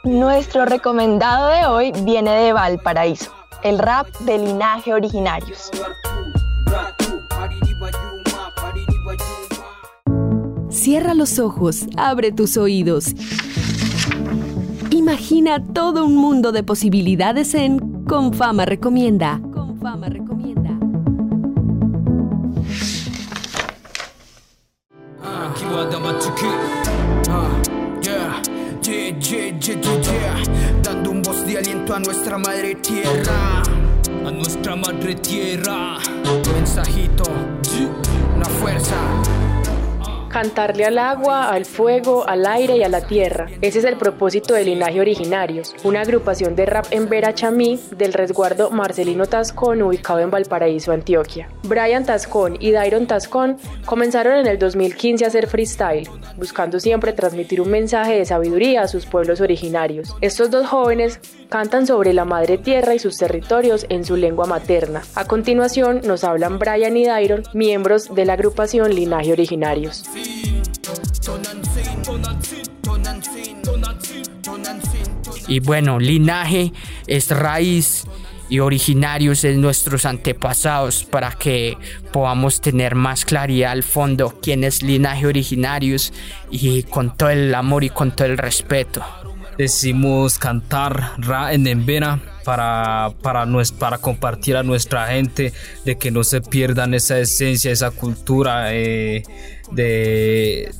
Nuestro 0.04 0.64
recomendado 0.64 1.48
de 1.48 1.66
hoy 1.66 1.92
viene 2.04 2.30
de 2.30 2.52
Valparaíso, 2.52 3.32
el 3.62 3.78
rap 3.78 4.08
de 4.20 4.38
linaje 4.38 4.94
originarios. 4.94 5.70
Cierra 10.70 11.14
los 11.14 11.38
ojos, 11.38 11.86
abre 11.96 12.30
tus 12.30 12.56
oídos. 12.56 13.14
Imagina 14.90 15.62
todo 15.72 16.04
un 16.04 16.16
mundo 16.16 16.52
de 16.52 16.62
posibilidades 16.62 17.54
en 17.54 18.04
Con 18.04 18.32
Fama 18.32 18.64
Recomienda. 18.64 19.40
Con 19.52 19.78
Fama 19.78 20.06
Recomienda. 20.08 20.25
Madre 32.38 32.74
tierra, 32.76 33.62
a 34.26 34.30
nuestra 34.30 34.76
madre 34.76 35.14
tierra. 35.14 35.98
Mensajito, 36.54 37.24
una 38.34 38.46
fuerza 38.46 38.96
cantarle 40.36 40.84
al 40.84 40.98
agua, 40.98 41.48
al 41.48 41.64
fuego, 41.64 42.28
al 42.28 42.44
aire 42.44 42.76
y 42.76 42.82
a 42.82 42.90
la 42.90 43.00
tierra. 43.00 43.46
Ese 43.62 43.78
es 43.78 43.86
el 43.86 43.96
propósito 43.96 44.52
de 44.52 44.64
Linaje 44.64 45.00
Originarios, 45.00 45.74
una 45.82 46.02
agrupación 46.02 46.54
de 46.54 46.66
rap 46.66 46.84
en 46.90 47.08
Vera 47.08 47.32
Chamí 47.32 47.80
del 47.96 48.12
resguardo 48.12 48.68
Marcelino 48.70 49.24
Tascón 49.24 49.80
ubicado 49.80 50.20
en 50.20 50.30
Valparaíso, 50.30 50.92
Antioquia. 50.92 51.48
Brian 51.62 52.04
Tascón 52.04 52.58
y 52.60 52.70
Dairon 52.70 53.06
Tascón 53.06 53.56
comenzaron 53.86 54.34
en 54.34 54.46
el 54.46 54.58
2015 54.58 55.24
a 55.24 55.28
hacer 55.28 55.46
freestyle, 55.46 56.06
buscando 56.36 56.80
siempre 56.80 57.14
transmitir 57.14 57.62
un 57.62 57.70
mensaje 57.70 58.18
de 58.18 58.26
sabiduría 58.26 58.82
a 58.82 58.88
sus 58.88 59.06
pueblos 59.06 59.40
originarios. 59.40 60.14
Estos 60.20 60.50
dos 60.50 60.66
jóvenes 60.66 61.18
cantan 61.48 61.86
sobre 61.86 62.12
la 62.12 62.24
madre 62.24 62.58
tierra 62.58 62.94
y 62.94 62.98
sus 62.98 63.16
territorios 63.16 63.86
en 63.88 64.04
su 64.04 64.16
lengua 64.16 64.46
materna. 64.46 65.02
A 65.14 65.26
continuación 65.26 66.00
nos 66.04 66.24
hablan 66.24 66.58
Brian 66.58 66.96
y 66.96 67.04
Dairon, 67.04 67.44
miembros 67.54 68.14
de 68.14 68.24
la 68.24 68.34
agrupación 68.34 68.94
Linaje 68.94 69.32
Originarios. 69.32 70.04
Y 75.48 75.60
bueno, 75.60 75.98
linaje 75.98 76.72
es 77.06 77.30
raíz 77.30 78.04
y 78.48 78.60
originarios 78.60 79.42
de 79.42 79.56
nuestros 79.56 80.04
antepasados 80.04 81.04
para 81.04 81.32
que 81.32 81.76
podamos 82.12 82.60
tener 82.60 82.94
más 82.94 83.24
claridad 83.24 83.72
al 83.72 83.82
fondo 83.82 84.38
quién 84.40 84.64
es 84.64 84.82
linaje 84.82 85.26
originarios 85.26 86.12
y 86.50 86.84
con 86.84 87.16
todo 87.16 87.30
el 87.30 87.54
amor 87.54 87.84
y 87.84 87.90
con 87.90 88.12
todo 88.14 88.26
el 88.26 88.38
respeto. 88.38 89.04
Decimos 89.58 90.38
cantar 90.38 91.14
Ra 91.18 91.54
en 91.54 91.66
Embera 91.66 92.20
para, 92.46 93.10
para, 93.22 93.46
para 93.78 93.98
compartir 93.98 94.56
a 94.56 94.62
nuestra 94.62 95.08
gente, 95.08 95.52
de 95.84 95.96
que 95.96 96.12
no 96.12 96.22
se 96.22 96.40
pierdan 96.40 96.94
esa 96.94 97.18
esencia, 97.18 97.72
esa 97.72 97.90
cultura, 97.90 98.72
eh, 98.72 99.24
de, 99.72 100.70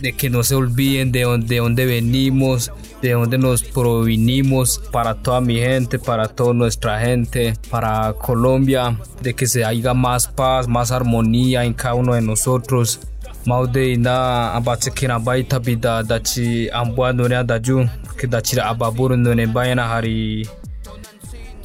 de, 0.00 0.12
que 0.12 0.30
no 0.30 0.44
se 0.44 0.54
olviden 0.54 1.10
de 1.10 1.22
dónde, 1.22 1.60
de 1.74 1.86
venimos, 1.86 2.70
de 3.02 3.12
dónde 3.12 3.36
nos 3.36 3.64
provinimos, 3.64 4.80
para 4.92 5.14
toda 5.14 5.40
mi 5.40 5.56
gente, 5.56 5.98
para 5.98 6.28
toda 6.28 6.54
nuestra 6.54 7.00
gente, 7.00 7.54
para 7.68 8.12
Colombia, 8.12 8.96
de 9.22 9.34
que 9.34 9.48
se 9.48 9.64
haya 9.64 9.92
más 9.92 10.28
paz, 10.28 10.68
más 10.68 10.92
armonía 10.92 11.64
en 11.64 11.74
cada 11.74 11.94
uno 11.94 12.14
de 12.14 12.22
nosotros. 12.22 13.00
Maude 13.46 13.92
ina 13.92 14.52
abace 14.52 14.90
kina 14.90 15.18
bai 15.18 15.44
tabi 15.44 15.76
da 15.76 16.02
dachi 16.02 16.70
ambua 16.70 17.12
none 17.12 17.36
adaju 17.36 17.88
ke 18.16 18.26
dachi 18.26 18.56
da 18.56 18.66
ababuru 18.66 19.16
none 19.16 19.46
bayana 19.46 19.88
hari. 19.88 20.48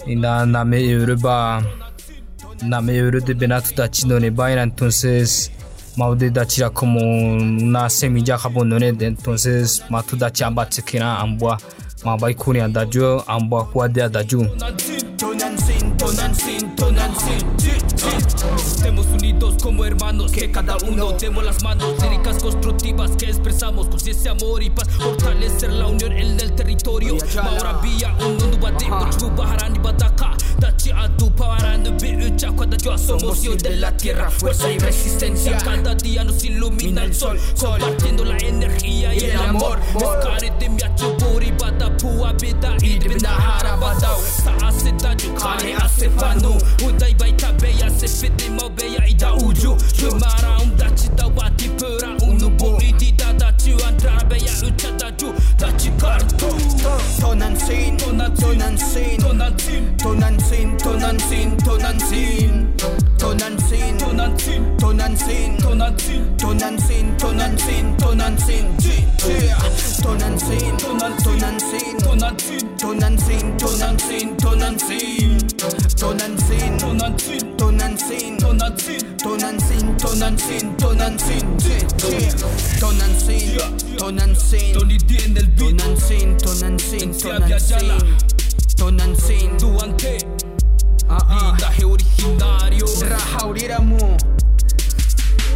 Ina 0.07 0.45
name 0.45 0.81
yoruba 0.81 1.63
name 2.63 2.95
yoruba 2.95 3.33
benatu 3.33 3.75
dachi 3.75 4.07
none 4.07 4.29
bayana 4.31 4.61
entonces 4.63 5.51
maude 5.97 6.29
dachi 6.29 6.61
da 6.61 6.69
como 6.69 6.99
una 6.99 7.89
semilla 7.89 8.37
jabonone 8.37 8.87
entonces 8.99 9.83
matu 9.89 10.15
dachi 10.15 10.43
abace 10.43 10.81
kina 10.81 11.19
ambua 11.19 11.57
mabai 12.05 12.33
kuni 12.35 12.59
adaju 12.59 13.21
ambua 13.27 13.65
kuade 13.65 14.03
adaju 14.03 14.47
Tonansin, 15.21 15.95
tonansin, 15.97 16.75
tonansin, 16.75 17.45
Estemos 18.55 19.05
unidos 19.05 19.53
como 19.61 19.85
hermanos, 19.85 20.31
que 20.31 20.49
cada 20.49 20.77
uno 20.77 21.11
demos 21.11 21.43
las 21.43 21.61
manos, 21.61 21.93
líricas 22.01 22.41
constructivas 22.41 23.11
que 23.17 23.27
expresamos, 23.27 23.87
con 23.87 23.99
ese 23.99 24.29
amor 24.29 24.63
y 24.63 24.71
paz, 24.71 24.87
fortalecer 24.97 25.73
la 25.73 25.85
unión 25.85 26.11
en 26.13 26.39
el 26.39 26.55
territorio. 26.55 27.17
Ahora 27.39 27.73
vía 27.83 28.15
un 28.19 28.35
mundo 28.37 28.57
bate, 28.57 28.89
bajarán 28.89 29.75
y 29.75 29.79
bataka, 29.79 30.31
dachi 30.57 30.89
adu 30.89 31.29
pavarando, 31.35 31.91
biucha, 31.91 32.51
cuando 32.53 32.77
yo 32.77 32.97
somos 32.97 33.43
yo 33.43 33.55
de 33.55 33.75
la 33.75 33.95
tierra, 33.95 34.31
fuerza 34.31 34.71
y 34.71 34.79
resistencia. 34.79 35.55
Cada 35.59 35.93
día 35.93 36.23
nos 36.23 36.43
ilumina 36.43 37.03
el 37.03 37.13
sol, 37.13 37.39
compartiendo 37.59 38.25
la 38.25 38.39
energía 38.39 39.13
y 39.13 39.19
el 39.19 39.37
amor. 39.37 39.79
Escare 39.95 40.51
de 40.59 40.67
mi 40.67 40.81
bata 41.51 41.95
pua 41.97 42.33
sa 44.43 44.51
acetadio, 44.67 45.33
kane 45.33 45.75
acefano, 45.75 46.57
udai 46.87 47.13
baita 47.13 47.51
beia, 47.61 47.89
se 47.89 48.07
fete 48.07 48.49
mau 48.49 48.69
beia, 48.69 49.05
ida 49.07 49.33
ujo, 49.33 49.77
chuma 49.93 50.30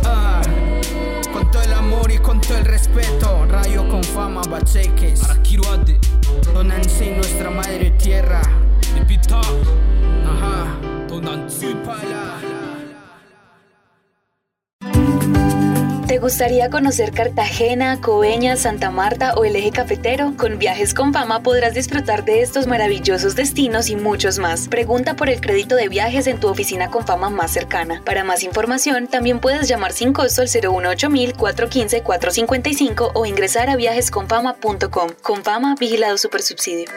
Ah, 0.06 0.42
con 1.34 1.52
todo 1.52 1.62
el 1.64 1.74
amor 1.74 2.10
y 2.10 2.18
con 2.18 2.40
todo 2.40 2.58
el 2.58 2.64
respeto, 2.64 3.46
Rayo 3.46 3.88
con 3.90 4.02
fama, 4.04 4.42
Bacheques, 4.50 5.22
Araquiruate, 5.24 6.00
Tonan 6.54 6.84
sin, 6.86 7.18
nuestra 7.18 7.50
madre 7.50 7.92
tierra, 7.92 8.42
Lipita, 8.98 9.42
ajá, 9.42 10.78
sin, 11.50 11.78
Pala. 16.08 16.26
gustaría 16.26 16.72
conocer 16.72 17.12
Cartagena, 17.12 18.02
Coveñas, 18.02 18.62
Santa 18.62 18.90
Marta 18.90 19.36
o 19.36 19.46
el 19.46 19.56
eje 19.56 19.70
cafetero? 19.70 20.34
Con 20.38 20.58
Viajes 20.58 20.96
con 20.96 21.14
Fama 21.14 21.44
podrás 21.44 21.76
disfrutar 21.76 22.26
de 22.26 22.42
estos 22.42 22.66
maravillosos 22.66 23.36
destinos 23.36 23.90
y 23.90 23.96
muchos 23.96 24.40
más. 24.40 24.68
Pregunta 24.68 25.16
por 25.16 25.30
el 25.30 25.40
crédito 25.40 25.76
de 25.76 25.88
viajes 25.88 26.26
en 26.26 26.40
tu 26.40 26.48
oficina 26.48 26.90
con 26.90 27.06
Fama 27.06 27.30
más 27.30 27.52
cercana. 27.52 28.02
Para 28.04 28.24
más 28.24 28.42
información, 28.42 29.06
también 29.06 29.40
puedes 29.40 29.68
llamar 29.68 29.94
sin 29.94 30.14
costo 30.14 30.42
al 30.42 30.48
018 30.48 31.10
415 31.38 32.02
455 32.02 33.12
o 33.14 33.26
ingresar 33.28 33.70
a 33.70 33.76
viajesconfama.com. 33.76 35.12
Con 35.22 35.44
Fama, 35.44 35.76
vigilado 35.80 36.18
supersubsidio. 36.18 36.90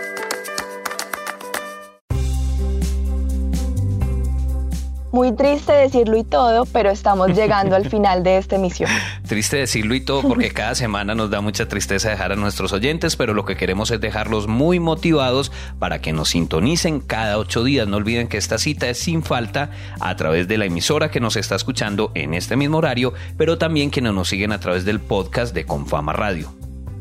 Muy 5.10 5.32
triste 5.32 5.72
decirlo 5.72 6.18
y 6.18 6.24
todo, 6.24 6.66
pero 6.66 6.90
estamos 6.90 7.30
llegando 7.30 7.76
al 7.76 7.88
final 7.90 8.22
de 8.22 8.36
esta 8.36 8.56
emisión. 8.56 8.90
Triste 9.26 9.56
decirlo 9.56 9.94
y 9.94 10.00
todo 10.00 10.22
porque 10.22 10.50
cada 10.50 10.74
semana 10.74 11.14
nos 11.14 11.30
da 11.30 11.40
mucha 11.40 11.66
tristeza 11.66 12.10
dejar 12.10 12.32
a 12.32 12.36
nuestros 12.36 12.72
oyentes, 12.72 13.16
pero 13.16 13.32
lo 13.32 13.46
que 13.46 13.56
queremos 13.56 13.90
es 13.90 14.00
dejarlos 14.00 14.48
muy 14.48 14.80
motivados 14.80 15.50
para 15.78 16.00
que 16.00 16.12
nos 16.12 16.30
sintonicen 16.30 17.00
cada 17.00 17.38
ocho 17.38 17.64
días. 17.64 17.88
No 17.88 17.96
olviden 17.96 18.28
que 18.28 18.36
esta 18.36 18.58
cita 18.58 18.88
es 18.88 18.98
sin 18.98 19.22
falta 19.22 19.70
a 20.00 20.14
través 20.16 20.46
de 20.46 20.58
la 20.58 20.66
emisora 20.66 21.10
que 21.10 21.20
nos 21.20 21.36
está 21.36 21.54
escuchando 21.54 22.12
en 22.14 22.34
este 22.34 22.56
mismo 22.56 22.78
horario, 22.78 23.14
pero 23.38 23.56
también 23.56 23.88
quienes 23.90 24.12
nos 24.12 24.28
siguen 24.28 24.52
a 24.52 24.60
través 24.60 24.84
del 24.84 25.00
podcast 25.00 25.54
de 25.54 25.64
Confama 25.64 26.12
Radio. 26.12 26.52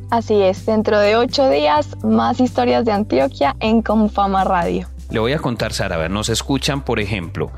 Así 0.09 0.35
es, 0.35 0.65
dentro 0.65 0.97
de 0.99 1.17
ocho 1.17 1.49
días, 1.49 1.97
más 2.05 2.39
historias 2.39 2.85
de 2.85 2.93
Antioquia 2.93 3.57
en 3.59 3.81
Confama 3.81 4.45
Radio. 4.45 4.87
Le 5.09 5.19
voy 5.19 5.31
a 5.31 5.39
contar, 5.39 5.71
Sara, 5.71 5.95
a 5.95 5.99
ver, 5.99 6.11
nos 6.11 6.27
escuchan, 6.27 6.81
por 6.81 6.99
ejemplo, 6.99 7.51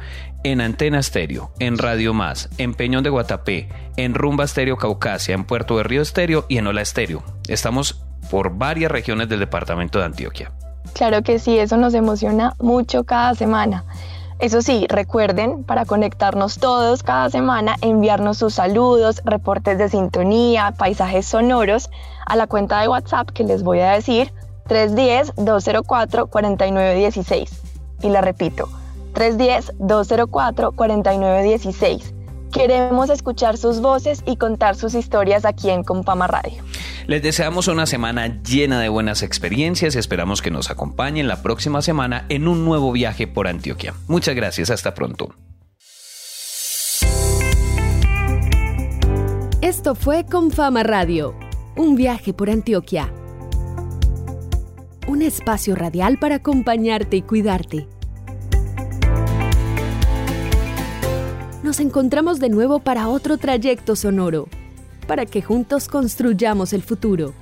en 0.43 0.61
Antena 0.61 0.99
Estéreo, 0.99 1.51
en 1.59 1.77
Radio 1.77 2.13
Más, 2.13 2.49
en 2.57 2.73
Peñón 2.73 3.03
de 3.03 3.09
Guatapé, 3.09 3.69
en 3.97 4.13
Rumba 4.13 4.45
Estéreo 4.45 4.77
Caucasia, 4.77 5.35
en 5.35 5.45
Puerto 5.45 5.77
de 5.77 5.83
Río 5.83 6.01
Estéreo 6.01 6.45
y 6.47 6.57
en 6.57 6.67
Ola 6.67 6.81
Estéreo. 6.81 7.23
Estamos 7.47 8.01
por 8.31 8.57
varias 8.57 8.91
regiones 8.91 9.29
del 9.29 9.39
departamento 9.39 9.99
de 9.99 10.05
Antioquia. 10.05 10.51
Claro 10.93 11.21
que 11.23 11.39
sí, 11.39 11.57
eso 11.57 11.77
nos 11.77 11.93
emociona 11.93 12.55
mucho 12.59 13.03
cada 13.03 13.35
semana. 13.35 13.85
Eso 14.39 14.61
sí, 14.61 14.85
recuerden, 14.87 15.65
para 15.65 15.83
conectarnos 15.83 16.59
todos 16.59 17.03
cada 17.03 17.29
semana, 17.29 17.75
enviarnos 17.81 18.37
sus 18.37 18.53
saludos, 18.53 19.21
reportes 19.25 19.77
de 19.77 19.89
sintonía, 19.89 20.73
paisajes 20.77 21.25
sonoros 21.25 21.89
a 22.25 22.37
la 22.37 22.47
cuenta 22.47 22.79
de 22.79 22.87
WhatsApp 22.87 23.31
que 23.31 23.43
les 23.43 23.63
voy 23.63 23.81
a 23.81 23.91
decir 23.91 24.31
310-204-4916. 24.69 27.49
Y 28.01 28.09
la 28.09 28.21
repito, 28.21 28.69
310-204-4916. 29.19 32.13
Queremos 32.51 33.11
escuchar 33.11 33.57
sus 33.57 33.79
voces 33.79 34.23
y 34.25 34.37
contar 34.37 34.75
sus 34.75 34.95
historias 34.95 35.45
aquí 35.45 35.69
en 35.69 35.83
Compama 35.83 36.25
Radio. 36.25 36.63
Les 37.05 37.21
deseamos 37.21 37.67
una 37.67 37.85
semana 37.85 38.41
llena 38.41 38.79
de 38.79 38.89
buenas 38.89 39.23
experiencias 39.23 39.95
y 39.95 39.99
esperamos 39.99 40.41
que 40.41 40.51
nos 40.51 40.71
acompañen 40.71 41.27
la 41.27 41.41
próxima 41.41 41.81
semana 41.81 42.25
en 42.29 42.47
un 42.47 42.65
nuevo 42.65 42.91
viaje 42.91 43.27
por 43.27 43.47
Antioquia. 43.47 43.93
Muchas 44.07 44.35
gracias, 44.35 44.69
hasta 44.69 44.95
pronto. 44.95 45.29
Esto 49.61 49.93
fue 49.93 50.25
Confama 50.25 50.83
Radio, 50.83 51.35
un 51.75 51.95
viaje 51.95 52.33
por 52.33 52.49
Antioquia. 52.49 53.13
Un 55.07 55.21
espacio 55.21 55.75
radial 55.75 56.17
para 56.19 56.35
acompañarte 56.35 57.17
y 57.17 57.21
cuidarte. 57.23 57.87
Nos 61.69 61.79
encontramos 61.79 62.39
de 62.39 62.49
nuevo 62.49 62.79
para 62.79 63.09
otro 63.09 63.37
trayecto 63.37 63.95
sonoro, 63.95 64.47
para 65.05 65.27
que 65.27 65.43
juntos 65.43 65.87
construyamos 65.87 66.73
el 66.73 66.81
futuro. 66.81 67.35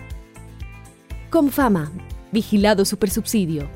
Con 1.29 1.49
fama, 1.49 1.93
vigilado 2.33 2.83
supersubsidio. 2.83 3.69